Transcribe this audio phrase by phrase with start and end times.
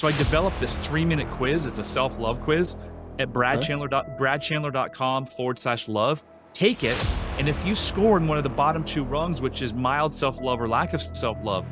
[0.00, 1.66] So I developed this three minute quiz.
[1.66, 2.76] It's a self love quiz
[3.18, 4.10] at bradchandler, okay.
[4.18, 6.24] bradchandler.com forward slash love.
[6.54, 6.96] Take it.
[7.38, 10.40] And if you score in one of the bottom two rungs, which is mild self
[10.40, 11.66] love or lack of self love,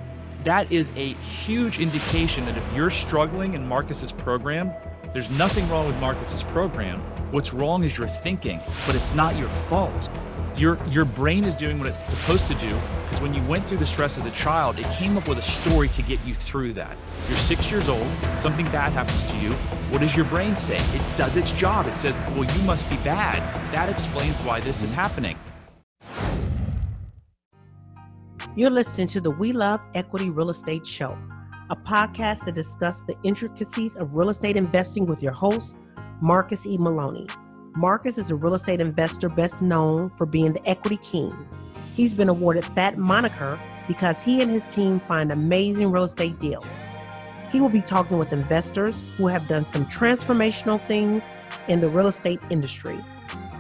[0.45, 4.75] that is a huge indication that if you're struggling in Marcus's program,
[5.15, 7.01] there's nothing wrong with Marcus's program.
[7.33, 10.11] What's wrong is your thinking, but it's not your fault.
[10.59, 13.79] Your your brain is doing what it's supposed to do because when you went through
[13.79, 16.73] the stress as a child, it came up with a story to get you through
[16.73, 16.97] that.
[17.29, 19.53] You're six years old, something bad happens to you.
[19.93, 20.79] What does your brain say?
[20.79, 21.87] It does its job.
[21.87, 23.39] It says, "Well, you must be bad."
[23.73, 25.37] That explains why this is happening.
[28.57, 31.17] You're listening to the We Love Equity Real Estate Show
[31.71, 35.77] a podcast that discusses the intricacies of real estate investing with your host,
[36.23, 36.79] Marcus E.
[36.79, 37.27] Maloney.
[37.79, 41.33] Marcus is a real estate investor best known for being the equity king.
[41.95, 46.67] He's been awarded that moniker because he and his team find amazing real estate deals.
[47.53, 51.29] He will be talking with investors who have done some transformational things
[51.69, 52.99] in the real estate industry.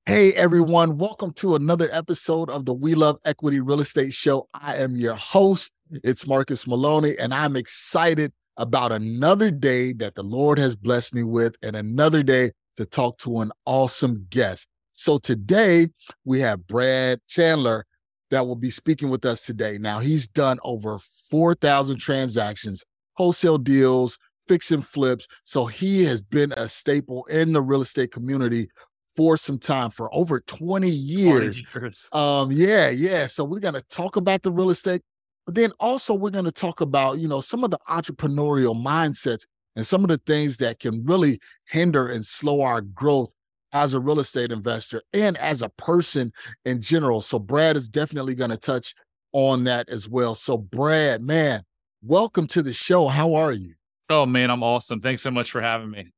[0.08, 4.48] Hey everyone, welcome to another episode of the We Love Equity Real Estate Show.
[4.54, 10.24] I am your host, it's Marcus Maloney, and I'm excited about another day that the
[10.24, 14.70] Lord has blessed me with and another day to talk to an awesome guest.
[14.94, 15.90] So today
[16.24, 17.86] we have Brad Chandler
[18.32, 19.78] that will be speaking with us today.
[19.78, 22.86] Now, he's done over 4,000 transactions,
[23.16, 25.28] wholesale deals, fix and flips.
[25.44, 28.70] So he has been a staple in the real estate community
[29.18, 31.64] for some time for over 20 years.
[31.64, 32.08] 20 years.
[32.14, 33.26] Um, yeah, yeah.
[33.26, 35.02] So we're gonna talk about the real estate,
[35.48, 39.86] but then also we're gonna talk about, you know, some of the entrepreneurial mindsets and
[39.86, 43.34] some of the things that can really hinder and slow our growth
[43.74, 46.32] as a real estate investor and as a person
[46.66, 47.20] in general.
[47.20, 48.94] So Brad is definitely gonna touch
[49.34, 50.36] on that as well.
[50.36, 51.64] So Brad, man,
[52.04, 53.08] welcome to the show.
[53.08, 53.74] How are you?
[54.12, 55.02] Oh man, I'm awesome.
[55.02, 56.12] Thanks so much for having me.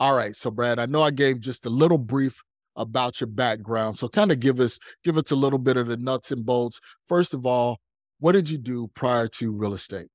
[0.00, 0.34] All right.
[0.34, 2.42] So, Brad, I know I gave just a little brief
[2.76, 3.98] about your background.
[3.98, 6.80] So kind of give us give us a little bit of the nuts and bolts.
[7.08, 7.78] First of all,
[8.18, 10.08] what did you do prior to real estate?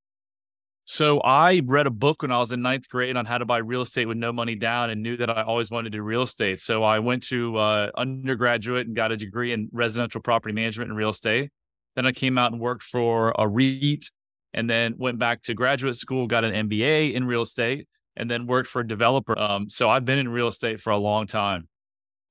[0.86, 3.60] So I read a book when I was in ninth grade on how to buy
[3.60, 6.24] real estate with no money down and knew that I always wanted to do real
[6.24, 6.60] estate.
[6.60, 10.98] So I went to uh, undergraduate and got a degree in residential property management and
[10.98, 11.52] real estate.
[11.96, 14.10] Then I came out and worked for a REIT
[14.56, 17.88] and then went back to graduate school, got an MBA in real estate
[18.20, 19.38] and then worked for a developer.
[19.40, 21.68] Um, so I've been in real estate for a long time.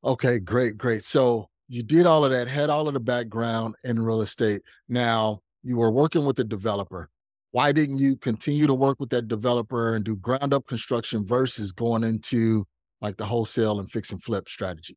[0.04, 1.04] Okay, great, great.
[1.04, 4.62] So you did all of that, had all of the background in real estate.
[4.88, 7.10] Now you were working with a developer.
[7.50, 11.72] Why didn't you continue to work with that developer and do ground up construction versus
[11.72, 12.66] going into
[13.00, 14.96] like the wholesale and fix and flip strategy?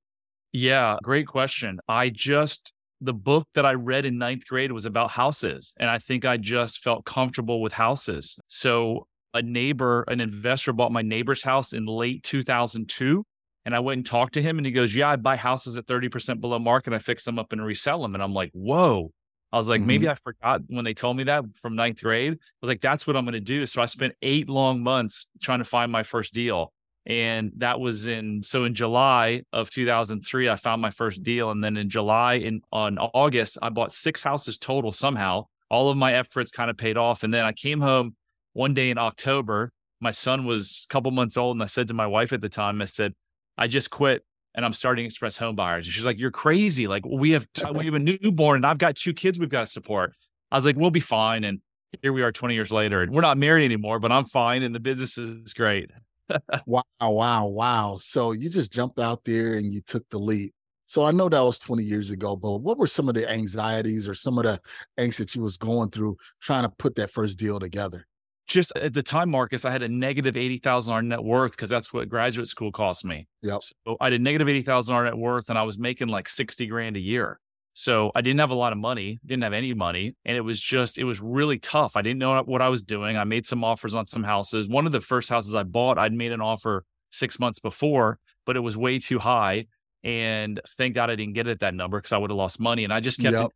[0.52, 1.79] Yeah, great question.
[1.88, 5.73] I just, the book that I read in ninth grade was about houses.
[5.79, 8.38] And I think I just felt comfortable with houses.
[8.47, 13.25] So a neighbor, an investor bought my neighbor's house in late 2002.
[13.64, 15.86] And I went and talked to him and he goes, Yeah, I buy houses at
[15.86, 16.94] 30% below market.
[16.94, 18.16] I fix them up and resell them.
[18.16, 19.12] And I'm like, Whoa.
[19.52, 19.88] I was like, mm-hmm.
[19.88, 22.34] maybe I forgot when they told me that from ninth grade.
[22.34, 23.66] I was like, that's what I'm going to do.
[23.66, 26.72] So I spent eight long months trying to find my first deal.
[27.06, 31.52] And that was in, so in July of 2003, I found my first deal.
[31.52, 35.46] And then in July, in on August, I bought six houses total somehow.
[35.70, 37.24] All of my efforts kind of paid off.
[37.24, 38.16] And then I came home
[38.53, 41.94] one day in October, my son was a couple months old, and I said to
[41.94, 43.14] my wife at the time, I said,
[43.58, 45.86] I just quit and I'm starting Express Home Buyers.
[45.86, 46.88] And she's like, You're crazy.
[46.88, 49.68] Like, we have we have a newborn and I've got two kids we've got to
[49.68, 50.14] support.
[50.52, 51.44] I was like, We'll be fine.
[51.44, 51.62] And
[52.02, 53.02] here we are 20 years later.
[53.02, 55.92] And we're not married anymore, but I'm fine and the business is great.
[56.66, 57.97] wow, wow, wow.
[58.00, 60.54] So you just jumped out there and you took the leap.
[60.88, 64.09] So I know that was 20 years ago, but what were some of the anxieties
[64.09, 64.59] or some of the
[65.00, 68.08] angst that you was going through trying to put that first deal together?
[68.47, 71.52] Just uh, at the time, Marcus, I had a negative eighty thousand dollar net worth
[71.52, 73.28] because that's what graduate school cost me.
[73.41, 73.61] Yep.
[73.64, 76.29] So I had a negative eighty thousand dollar net worth, and I was making like
[76.29, 77.40] sixty grand a year.
[77.73, 80.14] So I didn't have a lot of money, didn't have any money.
[80.26, 81.96] And it was just, it was really tough.
[81.96, 83.16] I didn't know what I was doing.
[83.16, 84.67] I made some offers on some houses.
[84.67, 88.58] One of the first houses I bought, I'd made an offer six months before, but
[88.58, 89.67] it was way too high.
[90.03, 92.59] And thank God I didn't get it at that number because I would have lost
[92.59, 92.84] money.
[92.84, 93.52] And I just kept, yep.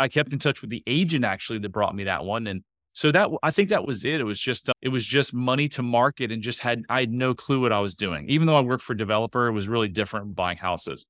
[0.00, 2.48] I kept in touch with the agent actually that brought me that one.
[2.48, 4.20] And so that I think that was it.
[4.20, 7.12] It was just uh, it was just money to market and just had I had
[7.12, 8.28] no clue what I was doing.
[8.28, 11.06] Even though I worked for a developer, it was really different buying houses.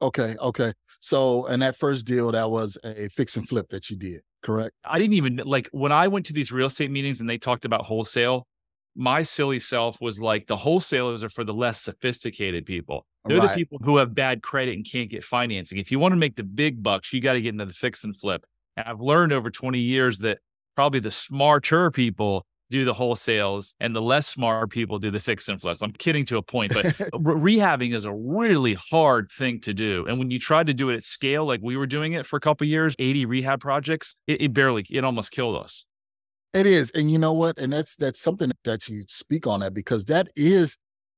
[0.00, 0.72] Okay, okay.
[1.00, 4.74] So, and that first deal, that was a fix and flip that you did, correct?
[4.84, 7.64] I didn't even like when I went to these real estate meetings and they talked
[7.64, 8.46] about wholesale.
[8.94, 13.06] My silly self was like, the wholesalers are for the less sophisticated people.
[13.24, 13.48] They're right.
[13.48, 15.78] the people who have bad credit and can't get financing.
[15.78, 18.04] If you want to make the big bucks, you got to get into the fix
[18.04, 18.44] and flip.
[18.76, 20.40] And I've learned over 20 years that
[20.74, 25.48] probably the smarter people do the wholesales and the less smart people do the fix
[25.48, 25.82] and flips.
[25.82, 30.06] I'm kidding to a point, but rehabbing is a really hard thing to do.
[30.08, 32.36] And when you try to do it at scale, like we were doing it for
[32.36, 35.86] a couple years, 80 rehab projects, it, it barely, it almost killed us.
[36.54, 36.90] It is.
[36.90, 37.58] And you know what?
[37.58, 40.76] And that's that's something that you speak on that because that is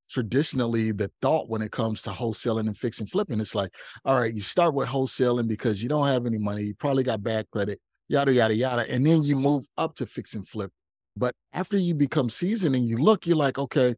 [0.09, 3.41] traditionally the thought when it comes to wholesaling and fixing flipping.
[3.41, 3.73] It's like,
[4.05, 7.23] all right, you start with wholesaling because you don't have any money, you probably got
[7.23, 8.91] bad credit, yada, yada, yada.
[8.91, 10.71] And then you move up to fix and flip.
[11.17, 13.95] But after you become seasoned and you look, you're like, okay,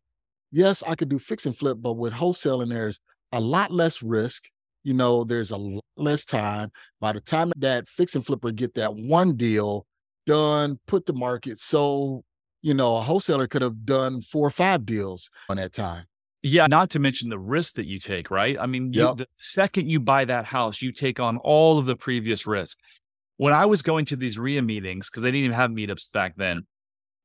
[0.52, 3.00] yes, I could do fix and flip, but with wholesaling, there's
[3.32, 4.44] a lot less risk.
[4.84, 6.70] You know, there's a lot less time.
[7.00, 9.86] By the time that fix and flipper get that one deal
[10.26, 12.22] done, put to market, so
[12.62, 16.04] you know, a wholesaler could have done four or five deals on that time.
[16.42, 18.56] Yeah, not to mention the risk that you take, right?
[18.58, 19.18] I mean, you, yep.
[19.18, 22.78] the second you buy that house, you take on all of the previous risk
[23.36, 26.34] when I was going to these REIA meetings, because they didn't even have meetups back
[26.36, 26.62] then,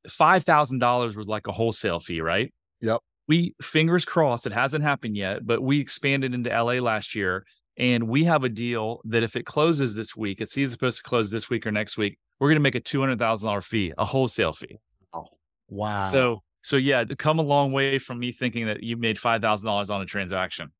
[0.08, 2.52] $5,000 was like a wholesale fee, right?
[2.80, 3.00] Yep.
[3.28, 7.44] We, fingers crossed, it hasn't happened yet, but we expanded into LA last year.
[7.78, 11.02] And we have a deal that if it closes this week, it's either supposed to
[11.02, 14.52] close this week or next week, we're going to make a $200,000 fee, a wholesale
[14.52, 14.76] fee.
[15.14, 15.24] Oh,
[15.68, 16.10] wow.
[16.10, 20.02] So, so yeah, come a long way from me thinking that you made $5,000 on
[20.02, 20.70] a transaction.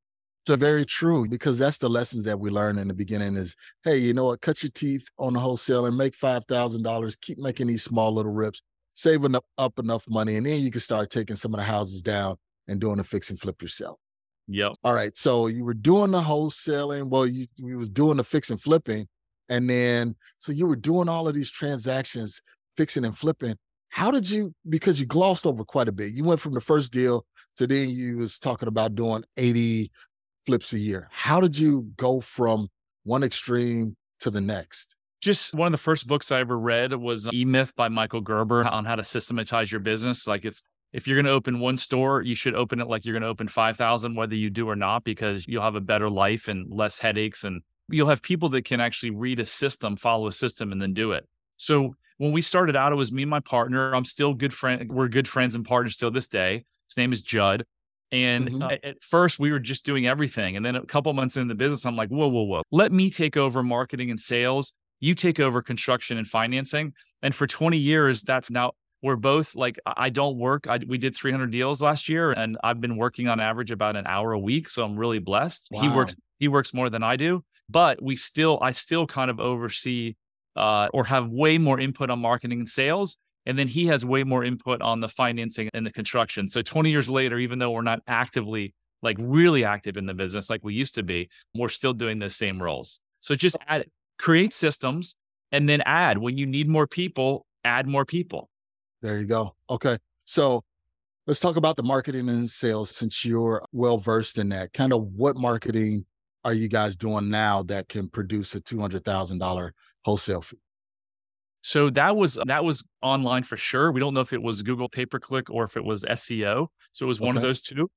[0.47, 3.55] So very true because that's the lessons that we learn in the beginning is,
[3.85, 4.41] hey, you know what?
[4.41, 7.17] Cut your teeth on the wholesale and make five thousand dollars.
[7.17, 8.61] Keep making these small little rips,
[8.95, 12.03] saving up, up enough money, and then you can start taking some of the houses
[12.03, 12.37] down
[12.67, 13.99] and doing a fix and flip yourself.
[14.49, 14.73] Yep.
[14.83, 15.17] All right.
[15.17, 17.09] So you were doing the wholesaling.
[17.09, 19.07] Well, you you was doing the fix and flipping,
[19.49, 22.43] and then so you were doing all of these transactions,
[22.77, 23.55] fixing and flipping.
[23.91, 24.55] How did you?
[24.69, 26.15] Because you glossed over quite a bit.
[26.15, 27.25] You went from the first deal
[27.57, 29.93] to then you was talking about doing eighty
[30.47, 31.09] flips a year.
[31.11, 32.69] How did you go from
[33.05, 34.97] one extreme to the next?
[35.21, 38.21] Just one of the first books I ever read was uh, E Myth by Michael
[38.21, 40.27] Gerber on how to systematize your business.
[40.27, 43.15] Like it's if you're going to open one store, you should open it like you're
[43.15, 46.49] going to open 5,000, whether you do or not, because you'll have a better life
[46.49, 47.45] and less headaches.
[47.45, 50.93] And you'll have people that can actually read a system, follow a system, and then
[50.93, 51.27] do it.
[51.57, 53.95] So when we started out, it was me and my partner.
[53.95, 54.91] I'm still good friend.
[54.93, 56.65] We're good friends and partners still this day.
[56.89, 57.65] His name is Judd.
[58.13, 58.87] And mm-hmm.
[58.87, 60.57] at first, we were just doing everything.
[60.57, 62.63] And then a couple months in the business, I'm like, whoa, whoa, whoa.
[62.71, 64.75] Let me take over marketing and sales.
[65.01, 66.93] You take over construction and financing.
[67.23, 68.73] And for 20 years, that's now
[69.03, 70.69] we're both like, I don't work.
[70.69, 74.07] I, we did 300 deals last year, and I've been working on average about an
[74.07, 74.69] hour a week.
[74.69, 75.69] So I'm really blessed.
[75.73, 75.81] Wow.
[75.81, 76.15] He works.
[76.39, 80.17] He works more than I do, but we still, I still kind of oversee
[80.57, 83.17] uh, or have way more input on marketing and sales.
[83.47, 86.49] And then he has way more input on the financing and the construction.
[86.49, 90.49] So 20 years later, even though we're not actively, like really active in the business
[90.49, 93.01] like we used to be, we're still doing those same roles.
[93.21, 93.87] So just add,
[94.19, 95.17] create systems
[95.51, 98.49] and then add when you need more people, add more people.
[99.01, 99.57] There you go.
[99.69, 99.99] Okay.
[100.25, 100.63] So
[101.27, 104.73] let's talk about the marketing and sales since you're well versed in that.
[104.73, 106.07] Kind of what marketing
[106.45, 109.71] are you guys doing now that can produce a $200,000
[110.05, 110.59] wholesale fee?
[111.63, 113.93] So that was that was online for sure.
[113.93, 116.67] We don't know if it was Google pay per click or if it was SEO.
[116.93, 117.89] So it was one of those two.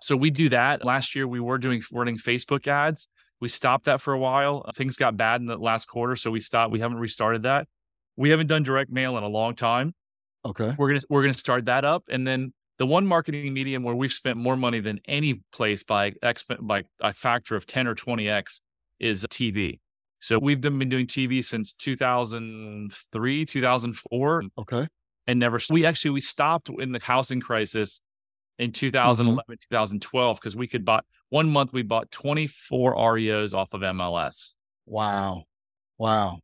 [0.00, 0.84] So we do that.
[0.84, 3.08] Last year we were doing running Facebook ads.
[3.40, 4.64] We stopped that for a while.
[4.66, 6.72] Uh, things got bad in the last quarter, so we stopped.
[6.72, 7.66] We haven't restarted that.
[8.16, 9.92] We haven't done direct mail in a long time.
[10.46, 10.74] Okay.
[10.78, 14.12] We're gonna we're gonna start that up, and then the one marketing medium where we've
[14.12, 18.28] spent more money than any place by exp- by a factor of ten or twenty
[18.28, 18.60] x
[19.00, 19.80] is TV.
[20.24, 24.42] So we've been doing TV since 2003, 2004.
[24.56, 24.88] Okay.
[25.26, 28.00] And never, we actually, we stopped in the housing crisis
[28.58, 29.52] in 2011, mm-hmm.
[29.70, 34.54] 2012, because we could buy one month, we bought 24 REOs off of MLS.
[34.86, 35.44] Wow.
[35.98, 36.38] Wow.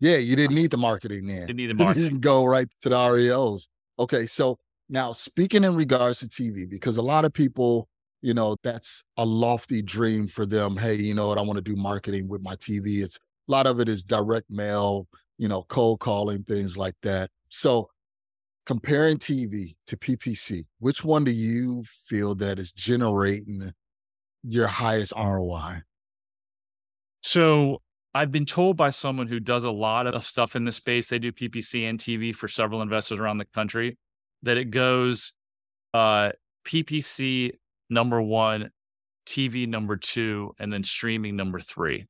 [0.00, 0.16] Yeah.
[0.16, 1.46] You didn't need the marketing then.
[1.46, 2.02] Didn't need the marketing.
[2.02, 3.68] you can go right to the REOs.
[3.96, 4.26] Okay.
[4.26, 7.86] So now speaking in regards to TV, because a lot of people,
[8.24, 10.78] you know, that's a lofty dream for them.
[10.78, 11.36] Hey, you know what?
[11.36, 13.02] I want to do marketing with my TV.
[13.02, 17.28] It's a lot of it is direct mail, you know, cold calling, things like that.
[17.50, 17.90] So
[18.64, 23.74] comparing TV to PPC, which one do you feel that is generating
[24.42, 25.82] your highest ROI?
[27.22, 27.82] So
[28.14, 31.18] I've been told by someone who does a lot of stuff in this space, they
[31.18, 33.98] do PPC and TV for several investors around the country,
[34.44, 35.34] that it goes
[35.92, 36.30] uh,
[36.64, 37.52] PPC
[37.94, 38.70] number one,
[39.26, 42.06] TV number two, and then streaming number three.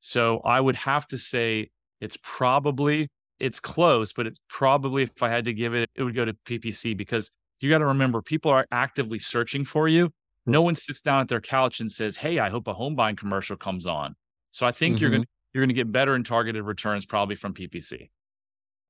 [0.00, 1.70] So I would have to say
[2.00, 3.08] it's probably
[3.38, 6.34] it's close, but it's probably if I had to give it, it would go to
[6.46, 10.10] PPC because you got to remember people are actively searching for you.
[10.46, 13.16] No one sits down at their couch and says, "Hey, I hope a home buying
[13.16, 14.14] commercial comes on."
[14.50, 15.02] So I think mm-hmm.
[15.02, 18.10] you're going to you're going to get better and targeted returns probably from PPC.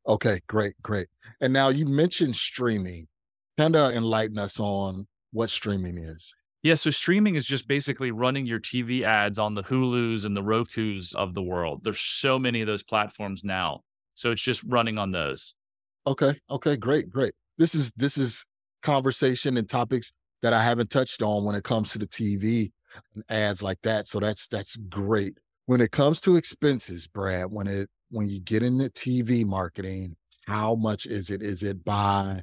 [0.06, 1.09] Okay, great, great.
[1.40, 3.09] And now you mentioned streaming.
[3.59, 6.34] Kind of enlighten us on what streaming is.
[6.62, 10.42] Yeah, so streaming is just basically running your TV ads on the Hulus and the
[10.42, 11.82] Rokus of the world.
[11.82, 13.80] There's so many of those platforms now.
[14.14, 15.54] So it's just running on those.
[16.06, 16.38] Okay.
[16.50, 17.34] Okay, great, great.
[17.58, 18.44] This is this is
[18.82, 20.12] conversation and topics
[20.42, 22.70] that I haven't touched on when it comes to the TV
[23.14, 24.06] and ads like that.
[24.06, 25.38] So that's that's great.
[25.66, 30.74] When it comes to expenses, Brad, when it when you get into TV marketing, how
[30.74, 31.42] much is it?
[31.42, 32.42] Is it by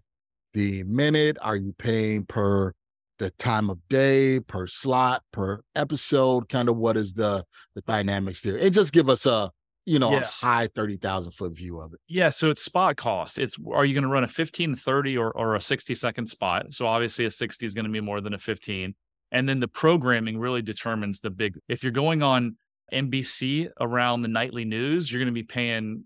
[0.54, 1.38] the minute?
[1.42, 2.74] Are you paying per
[3.20, 6.50] the time of day, per slot, per episode?
[6.50, 7.46] Kind of what is the
[7.76, 8.58] the dynamics there?
[8.58, 9.52] And just give us a
[9.86, 10.22] you know yeah.
[10.22, 12.00] a high thirty thousand foot view of it.
[12.08, 13.38] Yeah, so it's spot cost.
[13.38, 16.74] It's are you going to run a 15, 30, or or a sixty second spot?
[16.74, 18.96] So obviously a sixty is going to be more than a fifteen.
[19.32, 21.60] And then the programming really determines the big.
[21.68, 22.58] If you're going on
[22.92, 26.06] NBC around the nightly news, you're going to be paying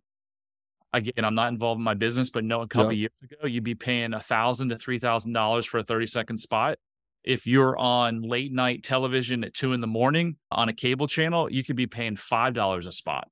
[0.94, 3.76] again, I'm not involved in my business, but no, a couple years ago, you'd be
[3.76, 6.78] paying a thousand to three thousand dollars for a 30 second spot.
[7.24, 11.52] If you're on late night television at two in the morning on a cable channel,
[11.52, 13.30] you could be paying five dollars a spot.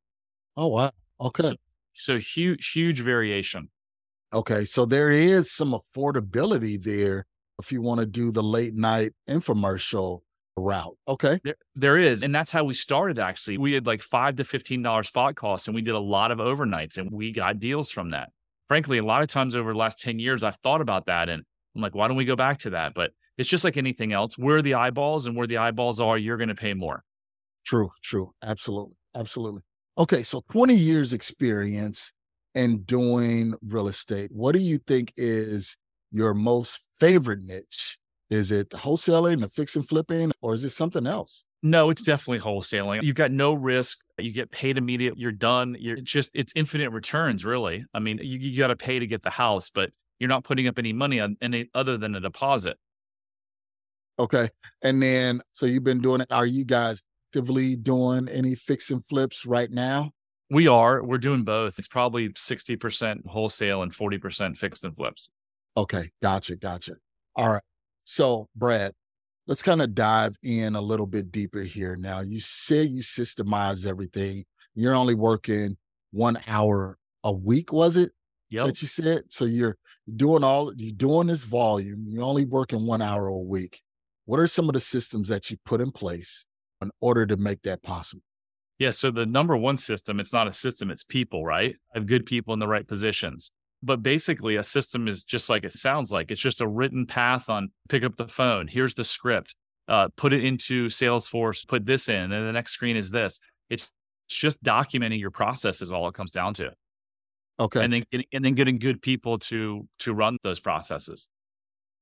[0.55, 0.91] Oh wow.
[1.19, 1.43] Okay.
[1.43, 1.53] So,
[1.93, 3.69] so huge, huge variation.
[4.33, 4.65] Okay.
[4.65, 7.25] So there is some affordability there
[7.59, 10.21] if you want to do the late night infomercial
[10.57, 10.97] route.
[11.07, 11.39] Okay.
[11.43, 12.23] There, there is.
[12.23, 13.57] And that's how we started actually.
[13.57, 16.97] We had like five to $15 spot costs and we did a lot of overnights
[16.97, 18.29] and we got deals from that.
[18.67, 21.43] Frankly, a lot of times over the last 10 years, I've thought about that and
[21.75, 22.93] I'm like, why don't we go back to that?
[22.93, 24.37] But it's just like anything else.
[24.37, 27.03] Where the eyeballs and where the eyeballs are, you're going to pay more.
[27.65, 28.33] True, true.
[28.43, 28.95] Absolutely.
[29.15, 29.61] Absolutely.
[29.97, 30.23] Okay.
[30.23, 32.13] So 20 years experience
[32.55, 34.31] in doing real estate.
[34.33, 35.77] What do you think is
[36.11, 37.97] your most favorite niche
[38.31, 41.43] is it wholesaling, the fix and flipping, or is it something else?
[41.61, 43.03] No, it's definitely wholesaling.
[43.03, 43.99] You've got no risk.
[44.17, 45.15] You get paid immediate.
[45.17, 45.75] You're done.
[45.77, 47.83] You're just it's infinite returns, really.
[47.93, 50.67] I mean, you, you got to pay to get the house, but you're not putting
[50.67, 52.77] up any money on any other than a deposit.
[54.19, 54.49] Okay,
[54.83, 56.27] and then so you've been doing it.
[56.31, 57.01] Are you guys
[57.31, 60.11] actively doing any fix and flips right now?
[60.51, 61.03] We are.
[61.03, 61.79] We're doing both.
[61.79, 65.29] It's probably 60% wholesale and 40% fixed and flips.
[65.75, 66.95] Okay, gotcha, gotcha.
[67.35, 67.63] All right.
[68.03, 68.91] So, Brad,
[69.47, 71.95] let's kind of dive in a little bit deeper here.
[71.95, 74.43] Now, you say you systemize everything.
[74.75, 75.77] You're only working
[76.11, 78.11] one hour a week, was it?
[78.51, 78.65] Yeah.
[78.65, 79.23] That you said.
[79.29, 79.77] So you're
[80.13, 82.05] doing all you're doing this volume.
[82.07, 83.81] You're only working one hour a week.
[84.25, 86.45] What are some of the systems that you put in place
[86.81, 88.23] in order to make that possible?
[88.77, 88.91] Yeah.
[88.91, 91.75] So the number one system, it's not a system, it's people, right?
[91.95, 93.51] I have good people in the right positions.
[93.83, 96.29] But basically, a system is just like it sounds like.
[96.29, 98.67] It's just a written path on pick up the phone.
[98.67, 99.55] Here's the script.
[99.87, 101.67] Uh, put it into Salesforce.
[101.67, 103.39] Put this in, and the next screen is this.
[103.69, 103.89] It's
[104.27, 106.71] just documenting your process is all it comes down to.
[107.59, 107.83] Okay.
[107.83, 111.27] And then getting, and then getting good people to to run those processes.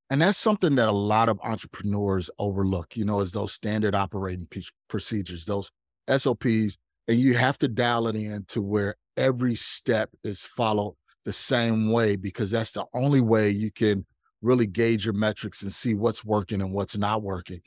[0.10, 2.96] And that's something that a lot of entrepreneurs overlook.
[2.96, 4.48] You know, is those standard operating
[4.88, 5.72] procedures, those
[6.10, 6.78] SOPs,
[7.08, 11.92] and you have to dial it in to where every step is followed the same
[11.92, 14.06] way because that's the only way you can
[14.42, 17.60] really gauge your metrics and see what's working and what's not working.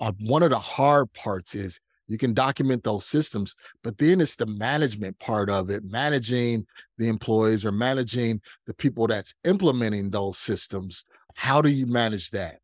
[0.00, 1.80] Uh, one of the hard parts is
[2.10, 6.66] you can document those systems, but then it's the management part of it, managing
[6.98, 11.04] the employees or managing the people that's implementing those systems.
[11.36, 12.58] How do you manage that?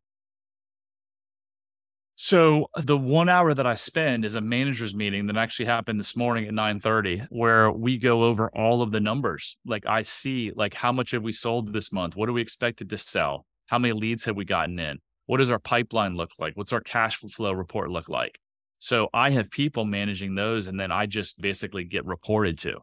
[2.15, 5.99] So uh, the one hour that I spend is a manager's meeting that actually happened
[5.99, 9.55] this morning at 9:30 where we go over all of the numbers.
[9.65, 12.17] Like I see like how much have we sold this month?
[12.17, 13.45] What are we expected to sell?
[13.67, 14.99] How many leads have we gotten in?
[15.27, 16.57] What does our pipeline look like?
[16.57, 18.39] What's our cash flow report look like?
[18.79, 22.79] So I have people managing those and then I just basically get reported to.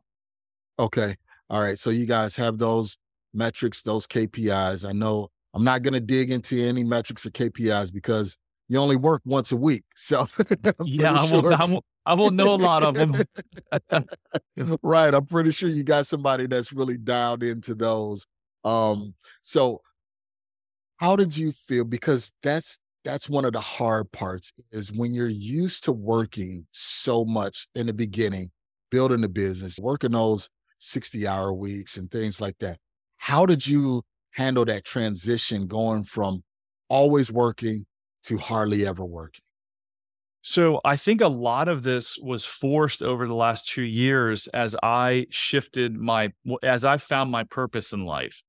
[0.78, 1.16] Okay.
[1.50, 1.78] All right.
[1.78, 2.98] So you guys have those
[3.32, 4.88] metrics, those KPIs.
[4.88, 8.36] I know I'm not going to dig into any metrics or KPIs because
[8.68, 9.84] you only work once a week.
[9.96, 10.26] So
[10.84, 13.14] yeah, I won't, I, won't, I won't know a lot of them.
[14.82, 15.14] right.
[15.14, 18.26] I'm pretty sure you got somebody that's really dialed into those.
[18.64, 19.80] Um, so
[20.96, 21.84] how did you feel?
[21.84, 27.24] Because that's that's one of the hard parts is when you're used to working so
[27.24, 28.50] much in the beginning,
[28.90, 32.78] building the business, working those 60 hour weeks and things like that.
[33.18, 36.42] How did you handle that transition going from
[36.88, 37.86] always working
[38.24, 39.44] to hardly ever working?
[40.40, 44.76] So I think a lot of this was forced over the last two years as
[44.82, 46.32] I shifted my,
[46.62, 48.42] as I found my purpose in life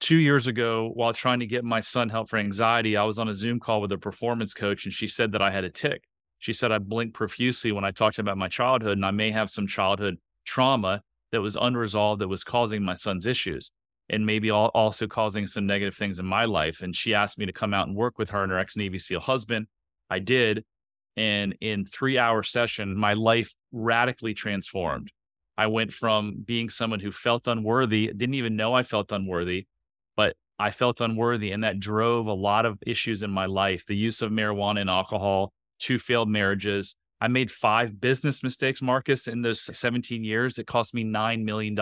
[0.00, 3.28] two years ago while trying to get my son help for anxiety i was on
[3.28, 6.02] a zoom call with a performance coach and she said that i had a tic
[6.38, 9.50] she said i blinked profusely when i talked about my childhood and i may have
[9.50, 11.02] some childhood trauma
[11.32, 13.72] that was unresolved that was causing my son's issues
[14.10, 17.52] and maybe also causing some negative things in my life and she asked me to
[17.52, 19.66] come out and work with her and her ex-navy seal husband.
[20.08, 20.64] I did
[21.16, 25.10] and in three hour session my life radically transformed.
[25.58, 29.66] I went from being someone who felt unworthy didn't even know i felt unworthy
[30.58, 31.52] I felt unworthy.
[31.52, 34.90] And that drove a lot of issues in my life the use of marijuana and
[34.90, 36.96] alcohol, two failed marriages.
[37.20, 40.58] I made five business mistakes, Marcus, in those 17 years.
[40.58, 41.74] It cost me $9 million.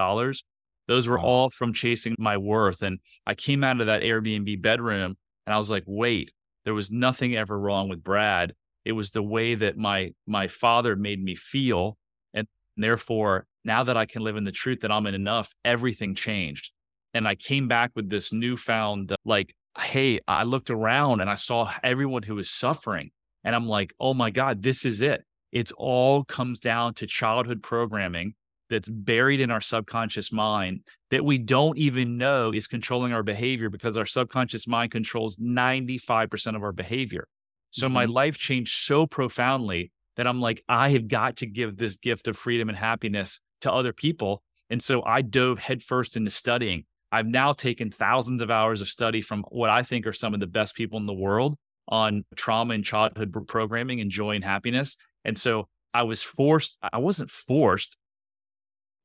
[0.88, 2.82] Those were all from chasing my worth.
[2.82, 5.16] And I came out of that Airbnb bedroom
[5.46, 6.32] and I was like, wait,
[6.64, 8.54] there was nothing ever wrong with Brad.
[8.84, 11.98] It was the way that my my father made me feel.
[12.34, 16.14] And therefore, now that I can live in the truth that I'm in enough, everything
[16.14, 16.72] changed
[17.16, 21.72] and I came back with this newfound like, hey, I looked around and I saw
[21.82, 23.10] everyone who was suffering,
[23.44, 25.24] and I'm like, oh my god, this is it.
[25.52, 28.34] It's all comes down to childhood programming
[28.68, 30.80] that's buried in our subconscious mind
[31.10, 36.56] that we don't even know is controlling our behavior because our subconscious mind controls 95%
[36.56, 37.28] of our behavior.
[37.70, 37.94] So mm-hmm.
[37.94, 42.26] my life changed so profoundly that I'm like, I have got to give this gift
[42.26, 44.42] of freedom and happiness to other people.
[44.68, 46.84] And so I dove headfirst into studying.
[47.12, 50.40] I've now taken thousands of hours of study from what I think are some of
[50.40, 51.56] the best people in the world
[51.88, 54.96] on trauma and childhood programming and joy and happiness.
[55.24, 57.96] And so I was forced, I wasn't forced.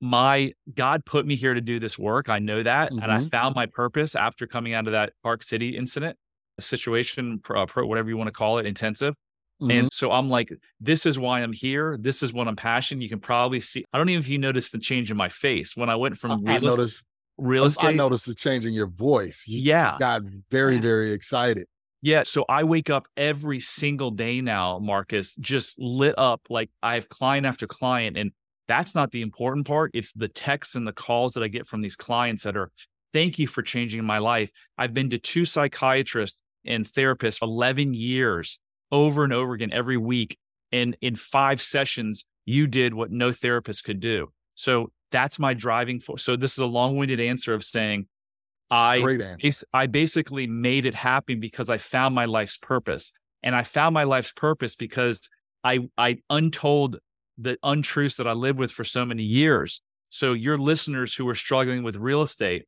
[0.04, 2.30] My God put me here to do this work.
[2.30, 2.92] I know that.
[2.92, 3.04] Mm-hmm.
[3.04, 3.28] And I mm-hmm.
[3.28, 6.18] found my purpose after coming out of that Park City incident,
[6.58, 9.14] a situation, pro, pro, whatever you want to call it, intensive.
[9.62, 9.72] Mm-hmm.
[9.72, 11.98] And so I'm like, this is why I'm here.
[12.00, 13.04] This is what I'm passionate.
[13.04, 13.86] You can probably see.
[13.94, 16.48] I don't even if you noticed the change in my face when I went from
[16.48, 17.06] I, I noticed
[17.42, 17.88] real estate.
[17.88, 19.46] I noticed the change in your voice.
[19.48, 19.98] You yeah.
[20.00, 21.68] Got very, very excited.
[22.02, 22.24] Yeah.
[22.24, 26.42] So I wake up every single day now, Marcus, just lit up.
[26.50, 28.18] Like I have client after client.
[28.18, 28.32] And
[28.68, 29.92] that's not the important part.
[29.94, 32.72] It's the texts and the calls that I get from these clients that are,
[33.14, 34.52] thank you for changing my life.
[34.78, 38.60] I've been to two psychiatrists and therapists for 11 years
[38.92, 40.38] over and over again every week.
[40.72, 44.32] And in five sessions, you did what no therapist could do.
[44.56, 46.24] So that's my driving force.
[46.24, 48.08] So this is a long-winded answer of saying
[48.72, 49.00] I
[49.74, 53.12] I basically made it happen because I found my life's purpose.
[53.44, 55.28] And I found my life's purpose because
[55.64, 57.00] I I untold
[57.38, 59.82] the untruths that I lived with for so many years.
[60.10, 62.66] So your listeners who are struggling with real estate,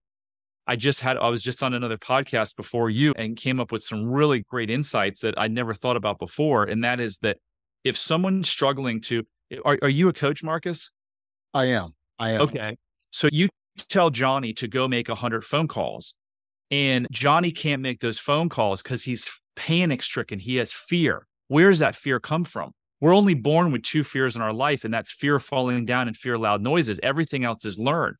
[0.68, 3.84] I just had I was just on another podcast before you and came up with
[3.84, 6.64] some really great insights that I never thought about before.
[6.64, 7.38] And that is that
[7.84, 9.24] if someone's struggling to
[9.64, 10.90] are, are you a coach, Marcus?
[11.54, 11.94] I am.
[12.20, 12.42] I am.
[12.42, 12.78] Okay.
[13.12, 13.50] So you
[13.90, 16.16] tell Johnny to go make 100 phone calls,
[16.72, 20.40] and Johnny can't make those phone calls because he's panic stricken.
[20.40, 21.28] He has fear.
[21.48, 22.72] Where does that fear come from?
[23.02, 26.08] We're only born with two fears in our life, and that's fear of falling down
[26.08, 27.00] and fear of loud noises.
[27.04, 28.16] Everything else is learned.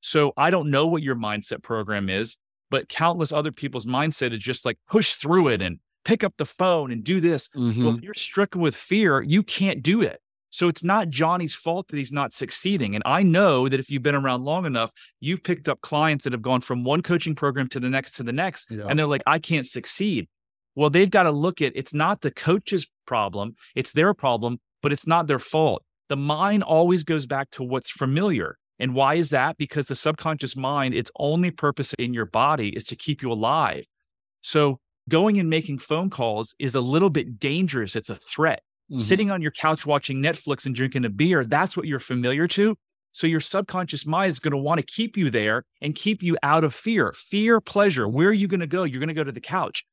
[0.00, 2.36] So I don't know what your mindset program is,
[2.70, 6.44] but countless other people's mindset is just like push through it and pick up the
[6.44, 7.48] phone and do this.
[7.56, 7.84] Mm-hmm.
[7.84, 10.20] Well, if you're stricken with fear, you can't do it.
[10.50, 12.94] So it's not Johnny's fault that he's not succeeding.
[12.94, 16.32] And I know that if you've been around long enough, you've picked up clients that
[16.32, 18.84] have gone from one coaching program to the next to the next, yeah.
[18.88, 20.28] and they're like, I can't succeed.
[20.74, 24.92] Well, they've got to look at it's not the coach's problem, it's their problem, but
[24.92, 25.82] it's not their fault.
[26.08, 28.56] The mind always goes back to what's familiar.
[28.78, 29.58] And why is that?
[29.58, 33.84] Because the subconscious mind, its only purpose in your body is to keep you alive.
[34.40, 37.96] So going and making phone calls is a little bit dangerous.
[37.96, 38.62] It's a threat.
[38.90, 39.00] Mm-hmm.
[39.00, 42.76] Sitting on your couch watching Netflix and drinking a beer, that's what you're familiar to.
[43.12, 46.36] So your subconscious mind is going to want to keep you there and keep you
[46.42, 47.12] out of fear.
[47.14, 48.08] Fear, pleasure.
[48.08, 48.84] Where are you going to go?
[48.84, 49.84] You're going to go to the couch.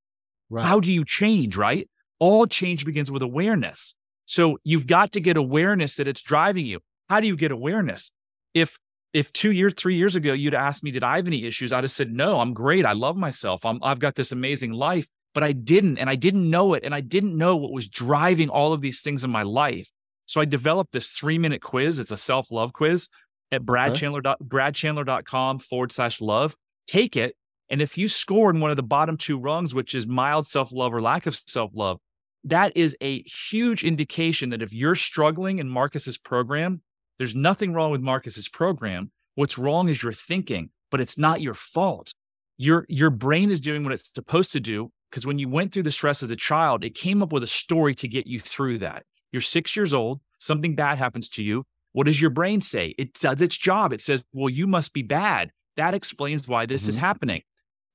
[0.50, 0.66] Right.
[0.66, 1.90] How do you change, right?
[2.20, 3.96] All change begins with awareness.
[4.26, 6.80] So you've got to get awareness that it's driving you.
[7.10, 8.12] How do you get awareness?
[8.54, 8.78] If
[9.14, 11.72] if two years, three years ago, you'd asked me, did I have any issues?
[11.72, 12.86] I'd have said, no, I'm great.
[12.86, 13.66] I love myself.
[13.66, 15.08] I'm, I've got this amazing life.
[15.36, 16.00] But I didn't.
[16.00, 16.84] And I didn't know it.
[16.84, 19.92] And I didn't know what was driving all of these things in my life.
[20.26, 22.00] So I developed this three minute quiz.
[22.00, 23.10] It's a self love quiz
[23.52, 24.26] at bradchandler.
[24.26, 24.44] Okay.
[24.44, 26.56] bradchandler.com forward slash love.
[26.88, 27.36] Take it.
[27.70, 30.72] And if you score in one of the bottom two rungs, which is mild self
[30.72, 32.00] love or lack of self love,
[32.46, 36.82] that is a huge indication that if you're struggling in Marcus's program,
[37.18, 39.12] there's nothing wrong with Marcus's program.
[39.36, 42.14] What's wrong is your thinking, but it's not your fault.
[42.58, 45.84] Your your brain is doing what it's supposed to do because when you went through
[45.84, 48.80] the stress as a child, it came up with a story to get you through
[48.80, 49.04] that.
[49.32, 51.66] You're 6 years old, something bad happens to you.
[51.94, 52.94] What does your brain say?
[52.98, 53.94] It does its job.
[53.94, 56.90] It says, "Well, you must be bad." That explains why this mm-hmm.
[56.90, 57.42] is happening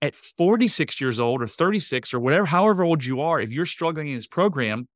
[0.02, 4.08] at 46 years old or 36 or whatever, however old you are, if you're struggling
[4.08, 4.88] in this program,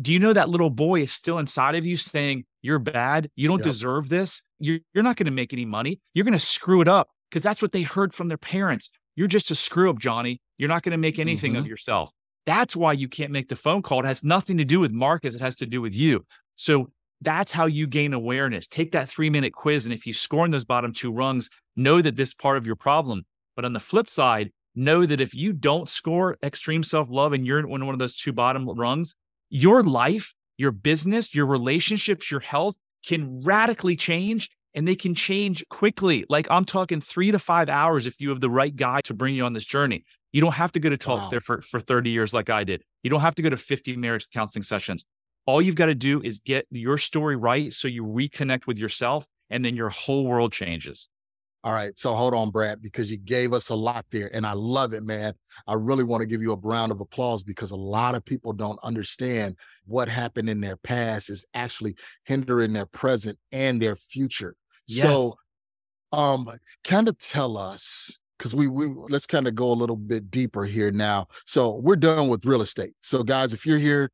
[0.00, 3.30] do you know that little boy is still inside of you saying, You're bad.
[3.36, 3.64] You don't yep.
[3.64, 4.42] deserve this.
[4.58, 6.00] You're, you're not going to make any money.
[6.14, 8.90] You're going to screw it up because that's what they heard from their parents.
[9.20, 10.40] You're just a screw up, Johnny.
[10.56, 11.60] You're not going to make anything mm-hmm.
[11.60, 12.10] of yourself.
[12.46, 14.00] That's why you can't make the phone call.
[14.00, 16.24] It has nothing to do with Marcus, it has to do with you.
[16.56, 16.88] So
[17.20, 18.66] that's how you gain awareness.
[18.66, 19.84] Take that three minute quiz.
[19.84, 22.76] And if you score in those bottom two rungs, know that this part of your
[22.76, 27.34] problem but on the flip side, know that if you don't score extreme self love
[27.34, 29.14] and you're in one of those two bottom rungs,
[29.50, 35.64] your life, your business, your relationships, your health can radically change and they can change
[35.68, 36.24] quickly.
[36.28, 39.34] Like I'm talking three to five hours if you have the right guy to bring
[39.34, 40.04] you on this journey.
[40.32, 41.28] You don't have to go to talk wow.
[41.30, 42.82] there for, for 30 years like I did.
[43.02, 45.04] You don't have to go to 50 marriage counseling sessions.
[45.46, 49.26] All you've got to do is get your story right so you reconnect with yourself
[49.48, 51.08] and then your whole world changes.
[51.62, 51.98] All right.
[51.98, 54.34] So hold on, Brad, because you gave us a lot there.
[54.34, 55.34] And I love it, man.
[55.66, 58.54] I really want to give you a round of applause because a lot of people
[58.54, 64.54] don't understand what happened in their past is actually hindering their present and their future.
[64.90, 65.02] Yes.
[65.02, 65.34] So
[66.12, 66.50] um
[66.84, 70.64] kind of tell us because we we let's kind of go a little bit deeper
[70.64, 71.28] here now.
[71.46, 72.94] So we're done with real estate.
[73.00, 74.10] So guys, if you're here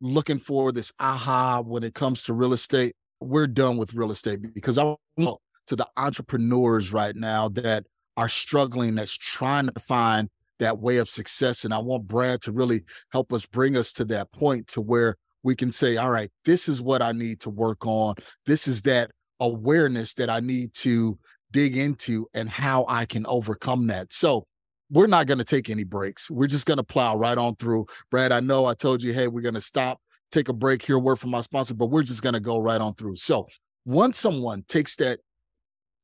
[0.00, 4.54] looking for this aha when it comes to real estate, we're done with real estate
[4.54, 7.84] because I want to the entrepreneurs right now that
[8.16, 11.64] are struggling, that's trying to find that way of success.
[11.64, 15.16] And I want Brad to really help us bring us to that point to where
[15.42, 18.14] we can say, all right, this is what I need to work on.
[18.46, 21.18] This is that awareness that I need to
[21.52, 24.12] dig into and how I can overcome that.
[24.12, 24.46] So
[24.90, 26.30] we're not going to take any breaks.
[26.30, 27.86] We're just going to plow right on through.
[28.10, 30.98] Brad, I know I told you, hey, we're going to stop, take a break here,
[30.98, 33.16] word from my sponsor, but we're just going to go right on through.
[33.16, 33.48] So
[33.84, 35.20] once someone takes that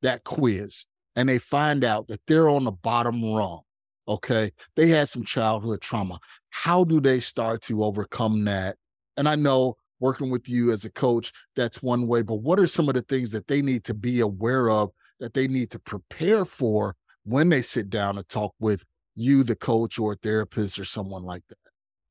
[0.03, 3.61] that quiz and they find out that they're on the bottom rung,
[4.09, 6.18] okay, they had some childhood trauma.
[6.51, 8.77] How do they start to overcome that?
[9.16, 12.67] And I know working with you as a coach, that's one way, but what are
[12.67, 15.79] some of the things that they need to be aware of that they need to
[15.79, 18.85] prepare for when they sit down and talk with
[19.15, 21.57] you, the coach or a therapist or someone like that?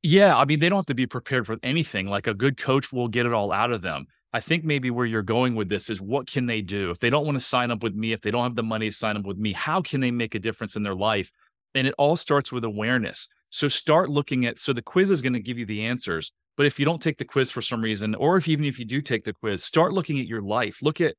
[0.04, 2.08] Yeah, I mean, they don't have to be prepared for anything.
[2.08, 4.08] Like a good coach will get it all out of them.
[4.34, 6.90] I think maybe where you're going with this is what can they do?
[6.90, 8.90] If they don't want to sign up with me, if they don't have the money
[8.90, 11.32] to sign up with me, how can they make a difference in their life?
[11.76, 13.28] And it all starts with awareness.
[13.50, 16.32] So start looking at so the quiz is going to give you the answers.
[16.58, 18.86] But if you don't take the quiz for some reason, or if even if you
[18.86, 20.80] do take the quiz, start looking at your life.
[20.82, 21.16] Look at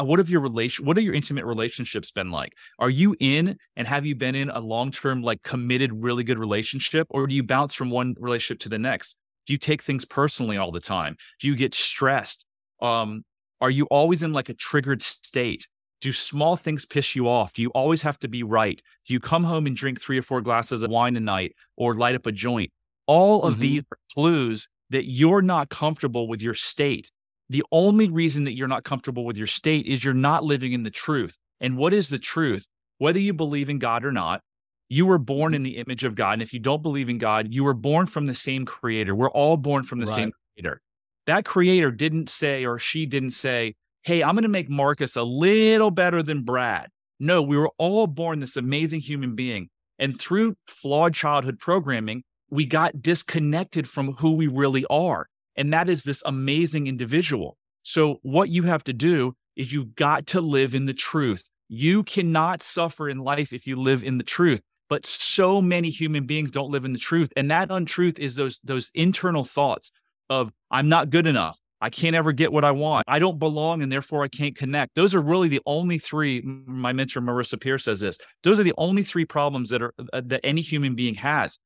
[0.00, 3.86] what have your relation what are your intimate relationships been like are you in and
[3.86, 7.74] have you been in a long-term like committed really good relationship or do you bounce
[7.74, 11.46] from one relationship to the next do you take things personally all the time do
[11.46, 12.44] you get stressed
[12.80, 13.24] um,
[13.60, 15.66] are you always in like a triggered state?
[16.00, 17.52] Do small things piss you off?
[17.52, 18.80] Do you always have to be right?
[19.06, 21.96] Do you come home and drink three or four glasses of wine a night or
[21.96, 22.70] light up a joint?
[23.08, 23.62] All of mm-hmm.
[23.62, 27.10] these are clues that you're not comfortable with your state.
[27.50, 30.84] The only reason that you're not comfortable with your state is you're not living in
[30.84, 31.36] the truth.
[31.60, 32.68] And what is the truth?
[32.98, 34.42] Whether you believe in God or not,
[34.88, 35.64] you were born in mm-hmm.
[35.64, 36.34] the image of God.
[36.34, 39.16] And if you don't believe in God, you were born from the same creator.
[39.16, 40.14] We're all born from the right.
[40.14, 40.80] same creator
[41.28, 45.22] that creator didn't say or she didn't say, Hey, I'm going to make Marcus a
[45.22, 46.88] little better than Brad.
[47.20, 49.68] No, we were all born this amazing human being.
[49.98, 55.28] And through flawed childhood programming, we got disconnected from who we really are.
[55.56, 57.56] And that is this amazing individual.
[57.82, 61.44] So, what you have to do is you got to live in the truth.
[61.68, 64.60] You cannot suffer in life if you live in the truth.
[64.88, 67.30] But so many human beings don't live in the truth.
[67.36, 69.92] And that untruth is those, those internal thoughts
[70.30, 71.58] of I'm not good enough.
[71.80, 73.04] I can't ever get what I want.
[73.06, 74.94] I don't belong and therefore I can't connect.
[74.94, 78.18] Those are really the only three my mentor Marisa Peer says this.
[78.42, 81.58] Those are the only three problems that are uh, that any human being has.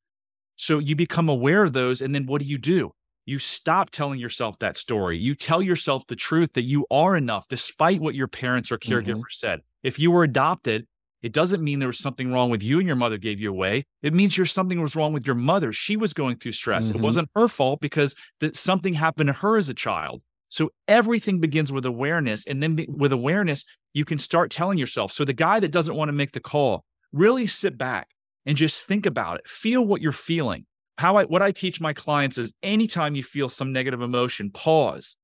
[0.55, 2.91] So you become aware of those and then what do you do?
[3.25, 5.17] You stop telling yourself that story.
[5.17, 9.15] You tell yourself the truth that you are enough despite what your parents or caregiver
[9.15, 9.21] mm-hmm.
[9.29, 9.61] said.
[9.81, 10.85] If you were adopted,
[11.23, 13.85] It doesn't mean there was something wrong with you and your mother gave you away.
[14.01, 15.71] It means your something was wrong with your mother.
[15.71, 16.89] She was going through stress.
[16.89, 16.95] Mhm.
[16.95, 20.21] It wasn't her fault because that something happened to her as a child.
[20.49, 22.45] So everything begins with awareness.
[22.45, 23.63] And then be- with awareness,
[23.93, 25.13] you can start telling yourself.
[25.13, 28.09] So the guy that doesn't want to make the call, really sit back
[28.45, 29.47] and just think about it.
[29.47, 30.65] Feel what you're feeling.
[30.97, 35.15] How I what I teach my clients is anytime you feel some negative emotion, pause,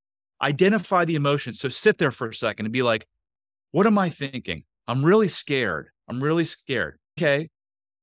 [0.41, 1.53] identify the emotion.
[1.53, 3.05] So sit there for a second and be like,
[3.71, 4.63] what am I thinking?
[4.87, 5.89] I'm really scared.
[6.07, 6.97] I'm really scared.
[7.17, 7.49] Okay.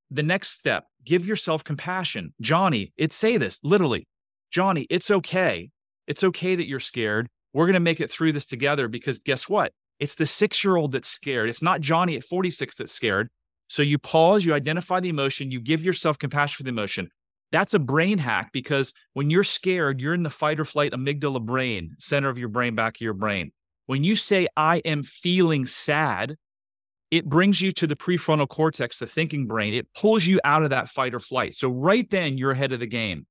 [0.09, 2.33] The next step, give yourself compassion.
[2.39, 4.07] Johnny, it say this literally.
[4.51, 5.69] Johnny, it's okay.
[6.07, 7.27] It's okay that you're scared.
[7.53, 9.73] We're going to make it through this together because guess what?
[9.99, 11.49] It's the six year old that's scared.
[11.49, 13.29] It's not Johnny at 46 that's scared.
[13.67, 17.09] So you pause, you identify the emotion, you give yourself compassion for the emotion.
[17.51, 21.41] That's a brain hack because when you're scared, you're in the fight or flight amygdala
[21.41, 23.51] brain, center of your brain, back of your brain.
[23.85, 26.35] When you say, I am feeling sad,
[27.09, 29.73] it brings you to the prefrontal cortex, the thinking brain.
[29.73, 31.53] It pulls you out of that fight or flight.
[31.55, 33.25] So right then, you're ahead of the game.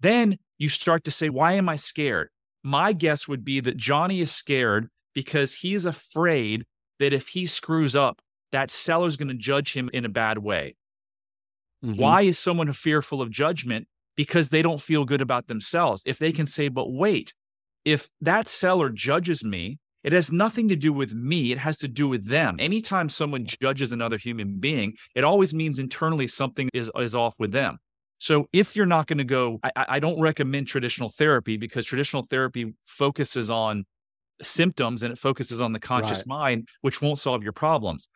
[0.00, 2.28] Then you start to say, Why am I scared?
[2.62, 6.64] My guess would be that Johnny is scared because he is afraid
[6.98, 8.20] that if he screws up,
[8.56, 10.74] that seller's going to judge him in a bad way.
[11.84, 11.98] Mhm.
[11.98, 13.86] Why is someone fearful of judgment?
[14.16, 16.02] Because they don't feel good about themselves.
[16.06, 17.34] If they can say, but wait,
[17.84, 21.52] if that seller judges me, it has nothing to do with me.
[21.52, 22.56] It has to do with them.
[22.58, 27.52] Anytime someone judges another human being, it always means internally something is, is off with
[27.52, 27.76] them.
[28.18, 32.22] So if you're not going to go, I, I don't recommend traditional therapy because traditional
[32.22, 33.84] therapy focuses on
[34.40, 36.26] symptoms and it focuses on the conscious Right.
[36.26, 38.08] mind, which won't solve your problems.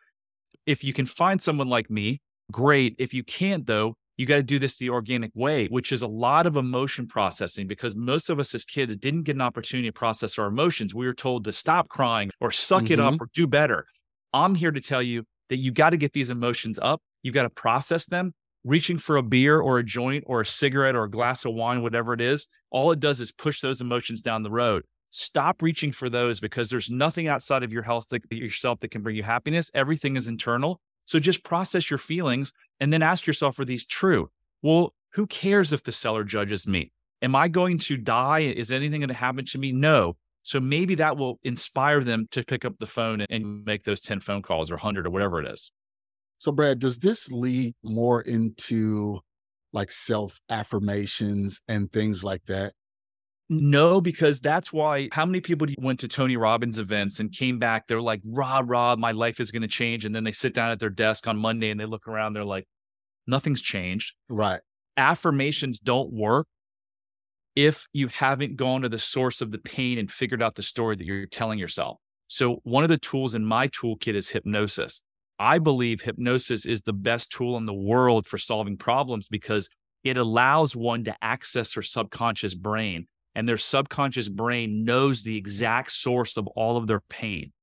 [0.65, 2.21] If you can find someone like me,
[2.51, 2.95] great.
[2.99, 6.07] If you can't, though, you got to do this the organic way, which is a
[6.07, 9.93] lot of emotion processing because most of us as kids didn't get an opportunity to
[9.93, 10.93] process our emotions.
[10.93, 13.23] We were told to stop crying or suck it up mm-hmm.
[13.23, 13.85] or do better.
[14.33, 17.01] I'm here to tell you that you got to get these emotions up.
[17.23, 18.33] You've got to process them.
[18.63, 21.81] Reaching for a beer or a joint or a cigarette or a glass of wine,
[21.81, 24.83] whatever it is, all it does is push those emotions down the road.
[25.13, 29.01] Stop reaching for those because there's nothing outside of your health that yourself that can
[29.01, 29.69] bring you happiness.
[29.73, 30.79] Everything is internal.
[31.03, 34.29] So just process your feelings and then ask yourself, are these true?
[34.61, 36.93] Well, who cares if the seller judges me?
[37.21, 38.39] Am I going to die?
[38.39, 39.73] Is anything going to happen to me?
[39.73, 40.15] No.
[40.43, 44.21] So maybe that will inspire them to pick up the phone and make those 10
[44.21, 45.71] phone calls or 100 or whatever it is.
[46.37, 49.19] So, Brad, does this lead more into
[49.73, 52.73] like self affirmations and things like that?
[53.53, 57.29] No, because that's why how many people do you- went to Tony Robbins events and
[57.29, 57.85] came back?
[57.85, 60.05] They're like, rah, rah, my life is going to change.
[60.05, 62.45] And then they sit down at their desk on Monday and they look around, they're
[62.45, 62.65] like,
[63.27, 64.13] nothing's changed.
[64.29, 64.61] Right.
[64.95, 66.47] Affirmations don't work
[67.53, 70.95] if you haven't gone to the source of the pain and figured out the story
[70.95, 71.97] that you're telling yourself.
[72.27, 75.01] So, one of the tools in my toolkit is hypnosis.
[75.39, 79.69] I believe hypnosis is the best tool in the world for solving problems because
[80.05, 85.91] it allows one to access their subconscious brain and their subconscious brain knows the exact
[85.91, 87.53] source of all of their pain.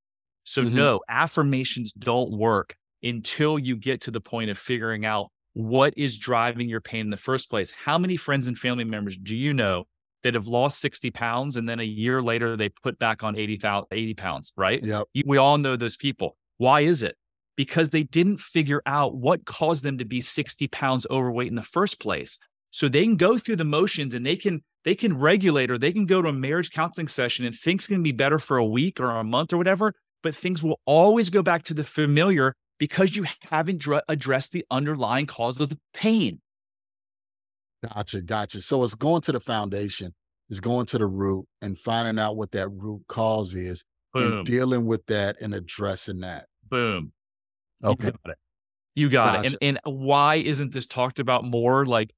[0.43, 0.71] So, Mhm.
[0.73, 6.17] no, affirmations don't work until you get to the point of figuring out what is
[6.17, 7.71] driving your pain in the first place.
[7.71, 9.87] How many friends and family members do you know
[10.23, 13.59] that have lost 60 pounds and then a year later they put back on 80,
[13.91, 14.83] 80 pounds, right?
[14.83, 15.07] Yep.
[15.25, 16.35] We all know those people.
[16.57, 17.15] Why is it?
[17.55, 21.63] Because they didn't figure out what caused them to be 60 pounds overweight in the
[21.63, 22.37] first place.
[22.69, 25.91] So they can go through the motions and they can they can regulate or they
[25.91, 28.99] can go to a marriage counseling session and things can be better for a week
[28.99, 33.15] or a month or whatever, but things will always go back to the familiar because
[33.15, 36.39] you haven't dr- addressed the underlying cause of the pain.
[37.83, 38.21] Gotcha.
[38.21, 38.61] Gotcha.
[38.61, 40.13] So it's going to the foundation,
[40.49, 44.45] it's going to the root and finding out what that root cause is Boom, and
[44.45, 46.47] dealing with that and addressing that.
[46.69, 47.11] boom.
[47.81, 48.11] You Okay.
[48.11, 48.37] got it.
[48.95, 49.55] You got Gotcha.
[49.55, 49.59] it.
[49.61, 51.85] And and why isn't this talked about more?
[51.85, 52.11] Like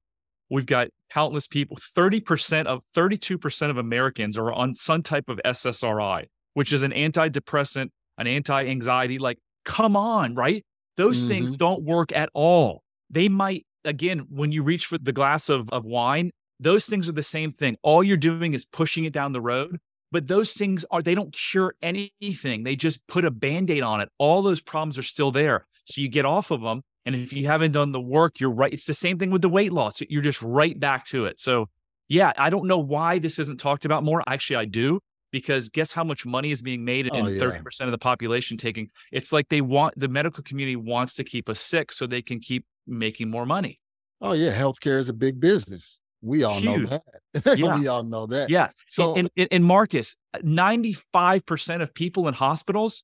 [0.52, 1.76] we've got countless people.
[1.96, 6.82] Thirty percent of thirty-two percent of Americans are on some type of SSRI, which is
[6.82, 7.88] an antidepressant,
[8.18, 9.18] an anti-anxiety.
[9.18, 10.64] Like, come on, right?
[10.96, 11.56] Those things mm-hmm.
[11.56, 12.82] don't work at all.
[13.10, 16.30] They might again when you reach for the glass of of wine.
[16.60, 17.76] Those things are the same thing.
[17.82, 19.78] All you're doing is pushing it down the road.
[20.12, 22.64] But those things are, they don't cure anything.
[22.64, 24.10] They just put a band aid on it.
[24.18, 25.66] All those problems are still there.
[25.86, 26.82] So you get off of them.
[27.04, 28.72] And if you haven't done the work, you're right.
[28.72, 30.00] It's the same thing with the weight loss.
[30.08, 31.40] You're just right back to it.
[31.40, 31.68] So,
[32.08, 34.22] yeah, I don't know why this isn't talked about more.
[34.28, 35.00] Actually, I do
[35.32, 37.40] because guess how much money is being made Oh, yeah.
[37.40, 41.48] 30% of the population taking it's like they want the medical community wants to keep
[41.48, 43.80] us sick so they can keep making more money.
[44.20, 44.56] Oh, yeah.
[44.56, 46.00] Healthcare is a big business.
[46.20, 46.88] We all Huge.
[46.88, 47.00] know
[47.34, 47.58] that.
[47.58, 47.76] Yeah.
[47.76, 48.48] we all know that.
[48.48, 48.68] Yeah.
[48.86, 53.02] So, and, and, and Marcus, 95% of people in hospitals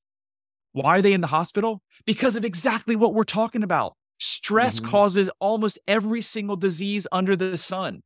[0.71, 1.81] Why are they in the hospital?
[2.05, 3.95] Because of exactly what we're talking about.
[4.19, 4.89] Stress mm-hmm.
[4.89, 8.03] causes almost every single disease under the sun.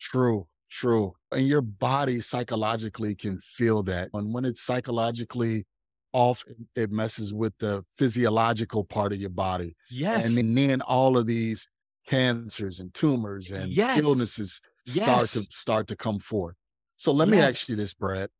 [0.00, 1.14] True, true.
[1.30, 4.10] And your body psychologically can feel that.
[4.12, 5.66] And when it's psychologically
[6.12, 9.76] off, it messes with the physiological part of your body.
[9.90, 10.36] Yes.
[10.36, 11.68] And then all of these
[12.06, 14.00] cancers and tumors and yes.
[14.00, 15.32] illnesses start yes.
[15.34, 16.56] to start to come forth.
[16.96, 17.32] So let yes.
[17.32, 18.30] me ask you this, Brad.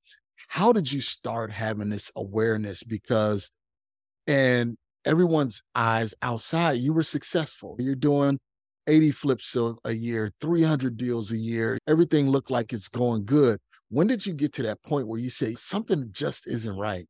[0.48, 2.82] How did you start having this awareness?
[2.82, 3.50] Because
[4.26, 7.76] and everyone's eyes outside, you were successful.
[7.78, 8.38] You're doing
[8.86, 11.78] 80 flips a, a year, 300 deals a year.
[11.86, 13.58] Everything looked like it's going good.
[13.88, 17.06] When did you get to that point where you say something just isn't right?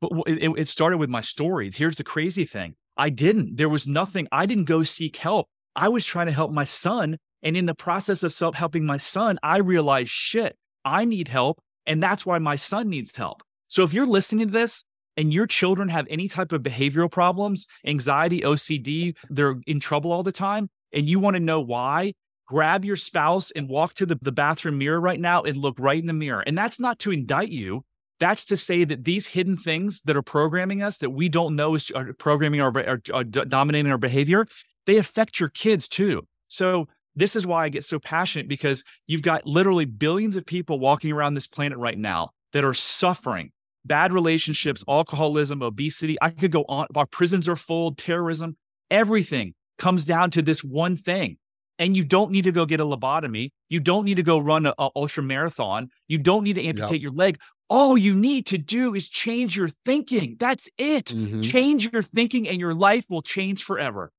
[0.00, 1.70] But it, it started with my story.
[1.74, 3.56] Here's the crazy thing I didn't.
[3.56, 4.26] There was nothing.
[4.32, 5.48] I didn't go seek help.
[5.74, 7.18] I was trying to help my son.
[7.42, 11.60] And in the process of self helping my son, I realized shit, I need help.
[11.88, 13.42] And that's why my son needs help.
[13.66, 14.84] So if you're listening to this
[15.16, 20.22] and your children have any type of behavioral problems, anxiety, OCD, they're in trouble all
[20.22, 22.12] the time, and you want to know why,
[22.46, 25.98] grab your spouse and walk to the, the bathroom mirror right now and look right
[25.98, 26.44] in the mirror.
[26.46, 27.84] And that's not to indict you.
[28.20, 31.74] That's to say that these hidden things that are programming us that we don't know
[31.74, 34.46] is programming our, are, are dominating our behavior,
[34.86, 36.22] they affect your kids too.
[36.48, 40.78] So this is why I get so passionate because you've got literally billions of people
[40.78, 43.50] walking around this planet right now that are suffering
[43.84, 46.16] bad relationships, alcoholism, obesity.
[46.20, 46.86] I could go on.
[46.94, 48.56] Our prisons are full, terrorism,
[48.90, 51.38] everything comes down to this one thing.
[51.80, 53.50] And you don't need to go get a lobotomy.
[53.68, 55.90] You don't need to go run an ultra marathon.
[56.08, 57.02] You don't need to amputate yep.
[57.02, 57.38] your leg.
[57.70, 60.36] All you need to do is change your thinking.
[60.40, 61.06] That's it.
[61.06, 61.42] Mm-hmm.
[61.42, 64.10] Change your thinking, and your life will change forever.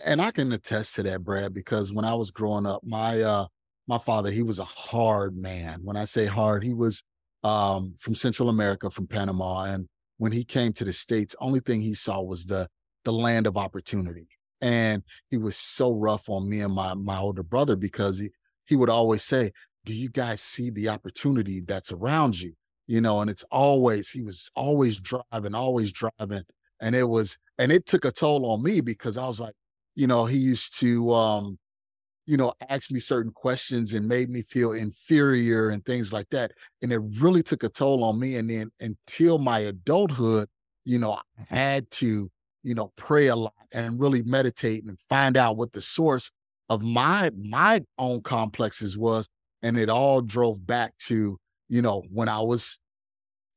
[0.00, 3.46] And I can attest to that, Brad, because when I was growing up, my uh
[3.88, 5.80] my father, he was a hard man.
[5.82, 7.02] When I say hard, he was
[7.42, 9.64] um, from Central America, from Panama.
[9.64, 12.68] And when he came to the States, only thing he saw was the
[13.04, 14.28] the land of opportunity.
[14.60, 18.30] And he was so rough on me and my my older brother because he
[18.66, 19.52] he would always say,
[19.84, 22.54] Do you guys see the opportunity that's around you?
[22.86, 26.42] You know, and it's always, he was always driving, always driving.
[26.80, 29.54] And it was, and it took a toll on me because I was like,
[29.94, 31.58] you know, he used to um
[32.26, 36.52] you know, ask me certain questions and made me feel inferior and things like that.
[36.80, 38.36] And it really took a toll on me.
[38.36, 40.48] And then until my adulthood,
[40.84, 42.30] you know, I had to,
[42.62, 46.30] you know, pray a lot and really meditate and find out what the source
[46.68, 49.28] of my my own complexes was.
[49.62, 52.78] And it all drove back to, you know, when I was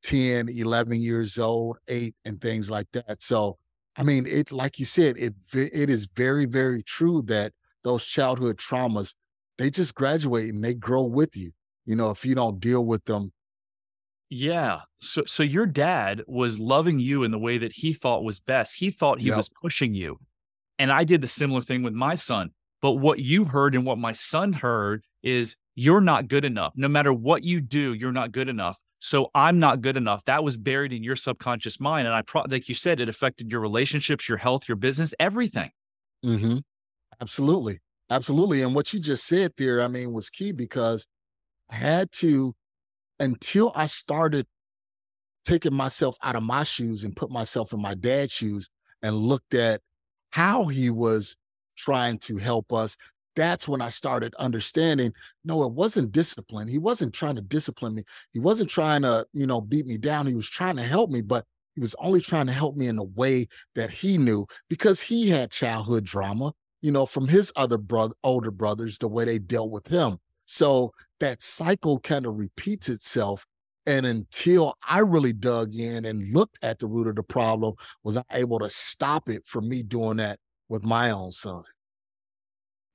[0.02, 3.22] 10, 11 years old, eight, and things like that.
[3.22, 3.58] So,
[3.96, 8.58] I mean, it, like you said, it, it is very, very true that those childhood
[8.58, 9.14] traumas,
[9.58, 11.52] they just graduate and they grow with you.
[11.86, 13.32] You know, if you don't deal with them.
[14.28, 14.80] Yeah.
[14.98, 18.74] So so your dad was loving you in the way that he thought was best.
[18.78, 19.36] He thought he yep.
[19.36, 20.18] was pushing you.
[20.78, 22.50] And I did the similar thing with my son.
[22.82, 26.72] But what you heard and what my son heard is you're not good enough.
[26.74, 28.80] No matter what you do, you're not good enough.
[28.98, 30.24] So I'm not good enough.
[30.24, 32.08] That was buried in your subconscious mind.
[32.08, 35.70] And I, pro- like you said, it affected your relationships, your health, your business, everything.
[36.24, 36.58] Mm-hmm.
[37.20, 37.78] Absolutely.
[38.08, 38.62] Absolutely.
[38.62, 41.06] And what you just said there, I mean, was key because
[41.70, 42.54] I had to,
[43.20, 44.46] until I started
[45.44, 48.68] taking myself out of my shoes and put myself in my dad's shoes
[49.02, 49.82] and looked at
[50.30, 51.36] how he was
[51.76, 52.96] trying to help us.
[53.36, 55.12] That's when I started understanding
[55.44, 56.66] no, it wasn't discipline.
[56.68, 58.02] He wasn't trying to discipline me.
[58.32, 60.26] He wasn't trying to, you know, beat me down.
[60.26, 61.44] He was trying to help me, but
[61.74, 65.28] he was only trying to help me in a way that he knew because he
[65.28, 66.52] had childhood drama
[66.86, 70.18] you know, from his other brother, older brothers, the way they dealt with him.
[70.44, 73.44] So that cycle kind of repeats itself.
[73.86, 78.16] And until I really dug in and looked at the root of the problem, was
[78.16, 81.62] I able to stop it from me doing that with my own son.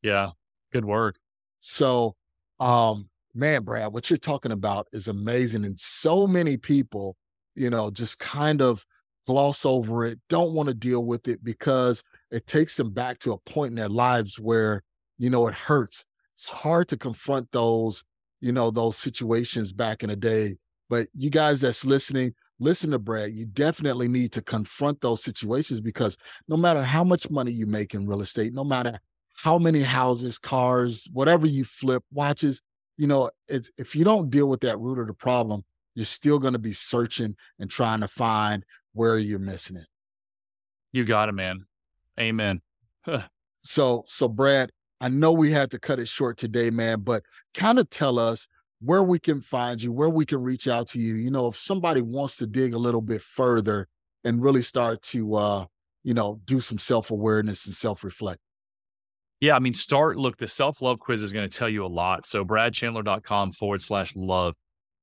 [0.02, 0.32] Yeah,
[0.74, 1.18] good work.
[1.60, 2.16] So,
[2.60, 5.66] um, man, Brad, what you're talking about is amazing.
[5.66, 7.16] And so many people,
[7.56, 8.86] you know, just kind of
[9.28, 13.34] gloss over it, don't want to deal with it because it takes them back to
[13.34, 14.82] a point in their lives where,
[15.18, 16.06] you know, it hurts.
[16.36, 18.04] It's hard to confront those,
[18.40, 20.58] you know, those situations back in the day.
[20.90, 23.32] But you guys that's listening, listen to Brad.
[23.32, 27.94] You definitely need to confront those situations because no matter how much money you make
[27.94, 29.00] in real estate, no matter
[29.44, 32.62] how many houses, cars, whatever you flip, watches,
[32.98, 35.64] you know, if you don't deal with that root of the problem,
[35.96, 38.64] you're still going to be searching and trying to find
[38.94, 39.88] where you're missing it.
[40.92, 41.66] You got it, man.
[42.20, 42.62] Amen.
[43.60, 47.24] so, so Brad, I know we had to cut it short today, man, but
[47.54, 48.48] kind of tell us
[48.80, 51.16] where we can find you, where we can reach out to you.
[51.16, 53.88] You know, if somebody wants to dig a little bit further
[54.24, 55.66] and really start to uh,
[56.04, 58.40] you know, do some self-awareness and self-reflect?
[59.42, 60.18] Yeah, I mean, start.
[60.18, 62.28] Look, the self love quiz is going to tell you a lot.
[62.28, 64.54] So, bradchandler.com forward slash love.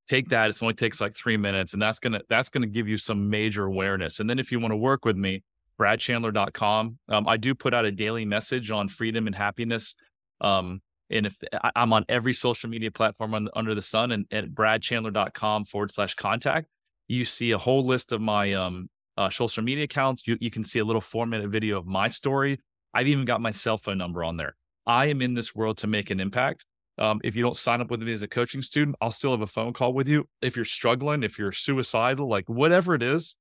[0.07, 0.49] Take that.
[0.49, 3.65] It only takes like three minutes, and that's gonna that's gonna give you some major
[3.65, 4.21] awareness.
[4.21, 5.43] And then, if you want to work with me,
[5.79, 6.97] bradchandler.com.
[7.09, 9.95] Um, I do put out a daily message on freedom and happiness.
[10.39, 14.25] Um, and if I, am on every social media platform on, under the sun, and
[14.31, 16.67] at bradchandler.com forward slash contact,
[17.09, 20.25] you see a whole list of my um, uh, social media accounts.
[20.25, 22.59] You, you can see a little four minute video of my story
[22.93, 24.55] I've even got my cell phone number on there.
[24.85, 26.65] I am in this world to make an impact.
[26.97, 29.41] Um, if you don't sign up with me as a coaching student, I'll still have
[29.41, 30.27] a phone call with you.
[30.41, 33.37] If you're struggling, if you're suicidal, like whatever it is,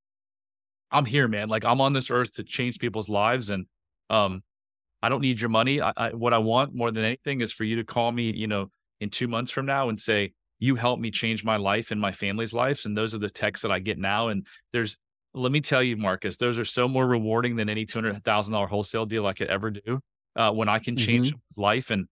[0.91, 1.49] I'm here, man.
[1.49, 3.67] Like I'm on this earth to change people's lives, and
[4.11, 4.43] um,
[5.03, 5.81] I don't need your money.
[5.81, 8.47] I, I, what I want more than anything is for you to call me, you
[8.47, 8.71] know,
[9.01, 12.13] in two months from now and say you helped me change my life and my
[12.13, 12.85] family's lives.
[12.85, 14.29] And those are the texts that I get now.
[14.29, 14.97] And there's
[15.39, 18.53] let me tell you, Marcus, those are so more rewarding than any two hundred thousand
[18.53, 20.01] dollar wholesale deal I could ever do.
[20.36, 21.39] Uh, when I can change mm-hmm.
[21.49, 22.07] his life, and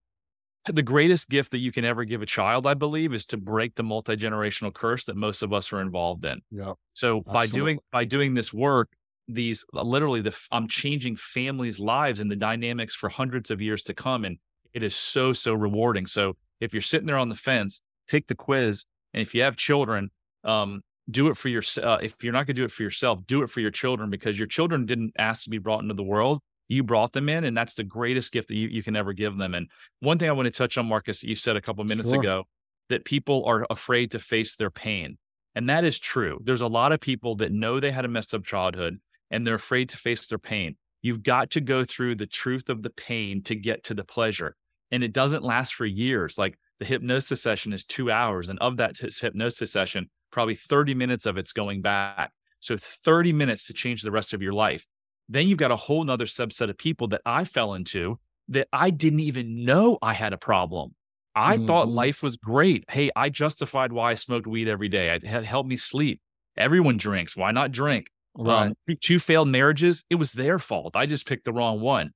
[0.66, 3.74] the greatest gift that you can ever give a child, I believe, is to break
[3.74, 6.40] the multi generational curse that most of us are involved in.
[6.50, 6.72] Yeah.
[6.94, 7.32] So Absolutely.
[7.32, 8.90] by doing by doing this work,
[9.28, 13.82] these uh, literally the I'm changing families' lives and the dynamics for hundreds of years
[13.84, 14.38] to come, and
[14.72, 16.06] it is so so rewarding.
[16.06, 19.56] So if you're sitting there on the fence, take the quiz, and if you have
[19.56, 20.10] children,
[20.44, 21.86] um, do it for yourself.
[21.86, 24.10] Uh, if you're not going to do it for yourself, do it for your children
[24.10, 26.40] because your children didn't ask to be brought into the world.
[26.68, 29.36] You brought them in, and that's the greatest gift that you, you can ever give
[29.36, 29.54] them.
[29.54, 32.18] And one thing I want to touch on, Marcus, you said a couple minutes sure.
[32.18, 32.44] ago
[32.88, 35.18] that people are afraid to face their pain.
[35.54, 36.38] And that is true.
[36.42, 38.98] There's a lot of people that know they had a messed up childhood
[39.30, 40.76] and they're afraid to face their pain.
[41.02, 44.56] You've got to go through the truth of the pain to get to the pleasure.
[44.90, 46.36] And it doesn't last for years.
[46.36, 48.48] Like the hypnosis session is two hours.
[48.48, 52.30] And of that hypnosis session, probably 30 minutes of it's going back.
[52.60, 54.86] So 30 minutes to change the rest of your life.
[55.30, 58.18] Then you've got a whole nother subset of people that I fell into
[58.48, 60.94] that I didn't even know I had a problem.
[61.34, 61.66] I mm-hmm.
[61.66, 62.84] thought life was great.
[62.90, 65.08] Hey, I justified why I smoked weed every day.
[65.08, 66.20] It had helped me sleep.
[66.54, 67.34] Everyone drinks.
[67.34, 68.10] Why not drink?
[68.36, 68.66] Right.
[68.66, 70.04] Um, two failed marriages.
[70.10, 70.96] It was their fault.
[70.96, 72.10] I just picked the wrong one.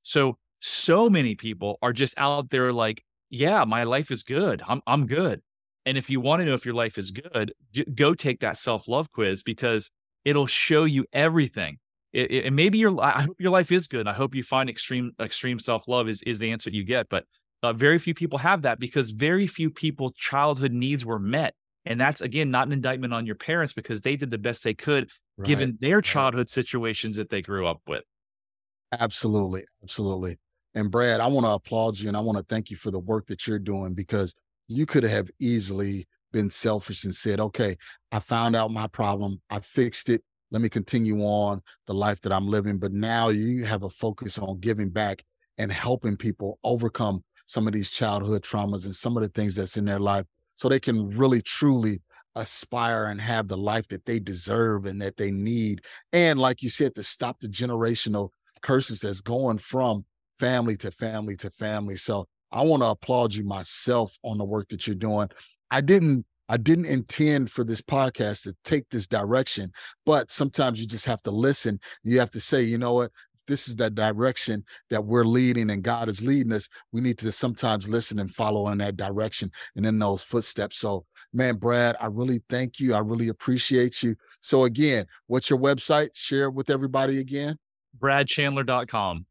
[0.00, 4.62] So, so many people are just out there like, yeah, my life is good.
[4.66, 5.42] I'm, I'm good.
[5.86, 7.54] And if you want to know if your life is good,
[7.94, 9.90] go take that self love quiz because
[10.24, 11.78] it'll show you everything.
[12.12, 14.08] It, it, and maybe your I hope your life is good.
[14.08, 17.08] I hope you find extreme extreme self love is is the answer you get.
[17.08, 17.24] But
[17.62, 21.54] uh, very few people have that because very few people childhood needs were met.
[21.84, 24.74] And that's again not an indictment on your parents because they did the best they
[24.74, 25.46] could right.
[25.46, 28.02] given their childhood situations that they grew up with.
[28.92, 30.38] Absolutely, absolutely.
[30.74, 32.98] And Brad, I want to applaud you and I want to thank you for the
[32.98, 34.34] work that you're doing because
[34.68, 37.76] you could have easily been selfish and said, okay,
[38.12, 39.40] I found out my problem.
[39.50, 40.22] I fixed it.
[40.50, 42.78] Let me continue on the life that I'm living.
[42.78, 45.24] But now you have a focus on giving back
[45.58, 49.76] and helping people overcome some of these childhood traumas and some of the things that's
[49.76, 52.00] in their life so they can really truly
[52.34, 55.80] aspire and have the life that they deserve and that they need.
[56.12, 58.30] And like you said, to stop the generational
[58.62, 60.04] curses that's going from
[60.38, 61.96] family to family to family.
[61.96, 65.28] So I want to applaud you myself on the work that you're doing.
[65.70, 69.72] I didn't I didn't intend for this podcast to take this direction,
[70.04, 71.80] but sometimes you just have to listen.
[72.04, 73.10] You have to say, you know what?
[73.48, 76.68] This is that direction that we're leading and God is leading us.
[76.92, 80.78] We need to sometimes listen and follow in that direction and in those footsteps.
[80.78, 82.94] So, man, Brad, I really thank you.
[82.94, 84.16] I really appreciate you.
[84.40, 86.10] So, again, what's your website?
[86.14, 87.56] Share it with everybody again.
[88.00, 89.26] BradChandler.com.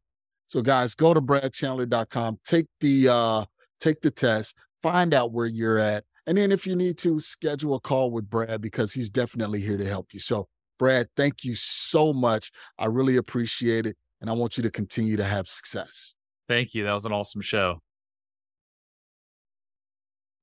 [0.46, 3.44] So guys, go to bradchandler.com, take the uh
[3.80, 6.04] take the test, find out where you're at.
[6.26, 9.76] And then if you need to schedule a call with Brad because he's definitely here
[9.76, 10.20] to help you.
[10.20, 12.50] So Brad, thank you so much.
[12.78, 16.16] I really appreciate it and I want you to continue to have success.
[16.48, 16.84] Thank you.
[16.84, 17.80] That was an awesome show.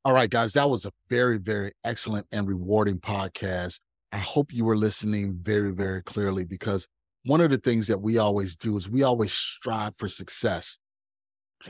[0.06, 3.80] All right, guys, that was a very, very excellent and rewarding podcast.
[4.12, 6.88] I hope you were listening very, very clearly because
[7.26, 10.78] one of the things that we always do is we always strive for success.
[11.66, 11.70] A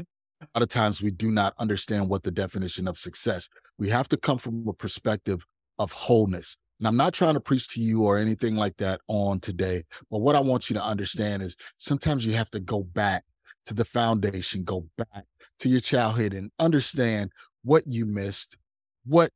[0.56, 3.47] lot of times we do not understand what the definition of success.
[3.78, 5.45] We have to come from a perspective
[5.80, 6.58] of wholeness.
[6.80, 10.20] And I'm not trying to preach to you or anything like that on today, but
[10.20, 13.24] what I want you to understand is sometimes you have to go back
[13.66, 15.24] to the foundation, go back
[15.60, 17.32] to your childhood and understand
[17.64, 18.58] what you missed,
[19.06, 19.32] what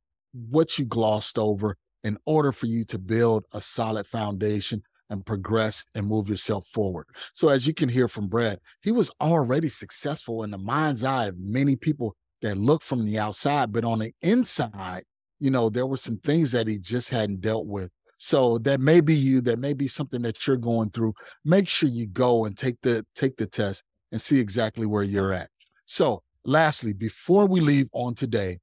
[0.50, 5.84] what you glossed over in order for you to build a solid foundation and progress
[5.94, 7.06] and move yourself forward.
[7.32, 11.26] So, as you can hear from Brad, he was already successful in the mind's eye
[11.26, 15.04] of many people that look from the outside, but on the inside,
[15.40, 17.90] you know, there were some things that he just hadn't dealt with.
[18.18, 21.14] So that may be you, that may be something that you're going through.
[21.44, 25.32] Make sure you go and take the take the test and see exactly where you're
[25.32, 25.50] at.
[25.84, 28.58] So lastly, before we leave on today,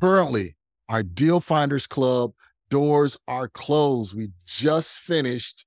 [0.00, 0.56] currently
[0.88, 2.32] our Deal Finders Club
[2.72, 4.16] doors are closed.
[4.16, 5.66] We just finished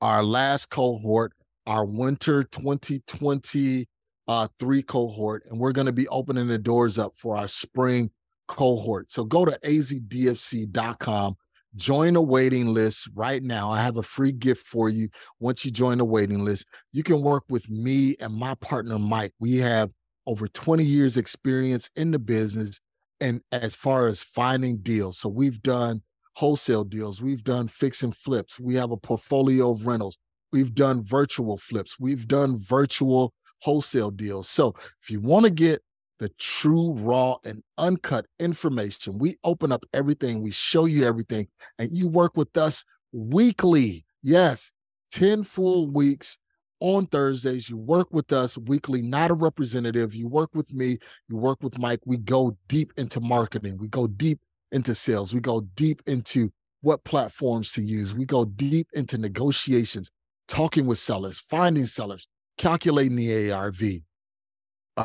[0.00, 1.32] our last cohort,
[1.64, 3.86] our winter 2023
[4.26, 4.48] uh,
[4.82, 8.10] cohort, and we're going to be opening the doors up for our spring
[8.48, 9.12] cohort.
[9.12, 11.36] So go to azdfc.com,
[11.76, 13.70] join a waiting list right now.
[13.70, 15.10] I have a free gift for you.
[15.38, 19.34] Once you join the waiting list, you can work with me and my partner, Mike.
[19.38, 19.92] We have
[20.26, 22.80] over 20 years experience in the business
[23.20, 25.18] and as far as finding deals.
[25.18, 26.02] So we've done
[26.38, 30.18] wholesale deals, we've done fix and flips, we have a portfolio of rentals,
[30.52, 34.48] we've done virtual flips, we've done virtual wholesale deals.
[34.48, 34.72] So
[35.02, 35.82] if you want to get
[36.20, 41.48] the true, raw, and uncut information, we open up everything, we show you everything,
[41.80, 44.04] and you work with us weekly.
[44.22, 44.70] Yes,
[45.10, 46.38] 10 full weeks
[46.78, 47.68] on Thursdays.
[47.68, 50.14] You work with us weekly, not a representative.
[50.14, 52.00] You work with me, you work with Mike.
[52.06, 54.38] We go deep into marketing, we go deep
[54.72, 56.50] into sales, we go deep into
[56.80, 60.10] what platforms to use, we go deep into negotiations,
[60.46, 63.82] talking with sellers, finding sellers, calculating the ARV.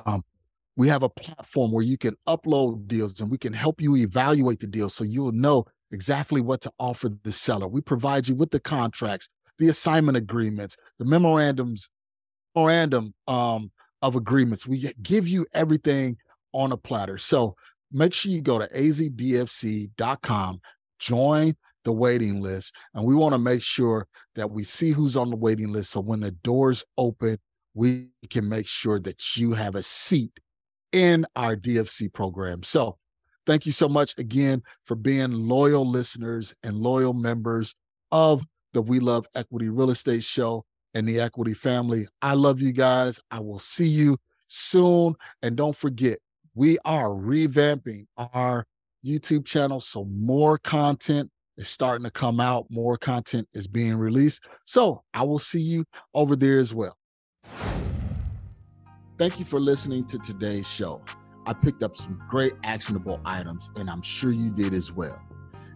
[0.05, 0.23] Um,
[0.75, 4.59] we have a platform where you can upload deals and we can help you evaluate
[4.59, 7.67] the deal so you'll know exactly what to offer the seller.
[7.67, 11.89] We provide you with the contracts, the assignment agreements, the memorandums,
[12.55, 14.67] memorandum um, of agreements.
[14.67, 16.17] We give you everything
[16.53, 17.17] on a platter.
[17.17, 17.55] So
[17.93, 19.91] make sure you go to azdfc.com,
[20.99, 25.29] join the waiting list, and we want to make sure that we see who's on
[25.29, 25.91] the waiting list.
[25.91, 27.37] So when the doors open,
[27.73, 30.31] we can make sure that you have a seat
[30.91, 32.63] in our DFC program.
[32.63, 32.97] So
[33.45, 37.75] thank you so much again for being loyal listeners and loyal members
[38.11, 42.07] of the We Love Equity Real Estate Show and the Equity family.
[42.21, 43.19] I love you guys.
[43.31, 44.17] I will see you
[44.47, 45.15] soon.
[45.41, 46.19] And don't forget,
[46.55, 48.65] we are revamping our
[49.05, 49.79] YouTube channel.
[49.79, 54.43] So more content is starting to come out, more content is being released.
[54.65, 56.97] So I will see you over there as well.
[59.17, 61.01] Thank you for listening to today's show.
[61.45, 65.21] I picked up some great actionable items, and I'm sure you did as well.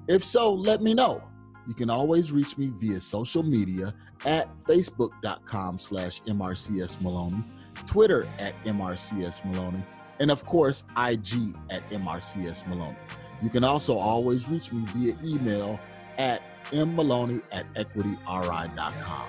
[0.08, 1.22] If so, let me know.
[1.68, 3.94] You can always reach me via social media
[4.26, 7.44] at facebook.com slash MRCS Maloney,
[7.86, 9.84] Twitter at MRCS Maloney,
[10.20, 12.98] and of course, IG at MRCS Maloney.
[13.42, 15.80] You can also always reach me via email
[16.18, 16.42] at
[16.72, 19.28] mmaloney at equityri.com.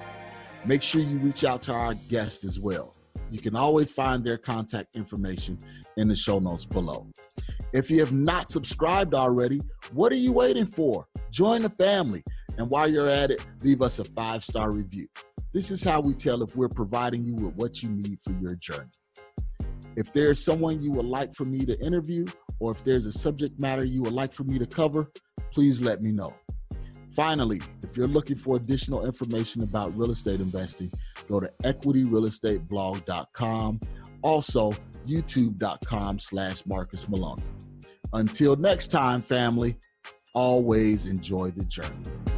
[0.64, 2.94] Make sure you reach out to our guest as well.
[3.30, 5.58] You can always find their contact information
[5.96, 7.06] in the show notes below.
[7.74, 9.60] If you have not subscribed already,
[9.92, 11.06] what are you waiting for?
[11.30, 12.22] Join the family.
[12.56, 15.06] And while you're at it, leave us a five star review.
[15.52, 18.54] This is how we tell if we're providing you with what you need for your
[18.56, 18.90] journey.
[19.98, 22.24] If there's someone you would like for me to interview,
[22.60, 25.10] or if there's a subject matter you would like for me to cover,
[25.52, 26.32] please let me know.
[27.10, 30.88] Finally, if you're looking for additional information about real estate investing,
[31.28, 33.80] go to equityrealestateblog.com.
[34.22, 34.70] Also,
[35.04, 37.42] youtube.com slash Marcus Maloney.
[38.12, 39.74] Until next time, family,
[40.32, 42.37] always enjoy the journey.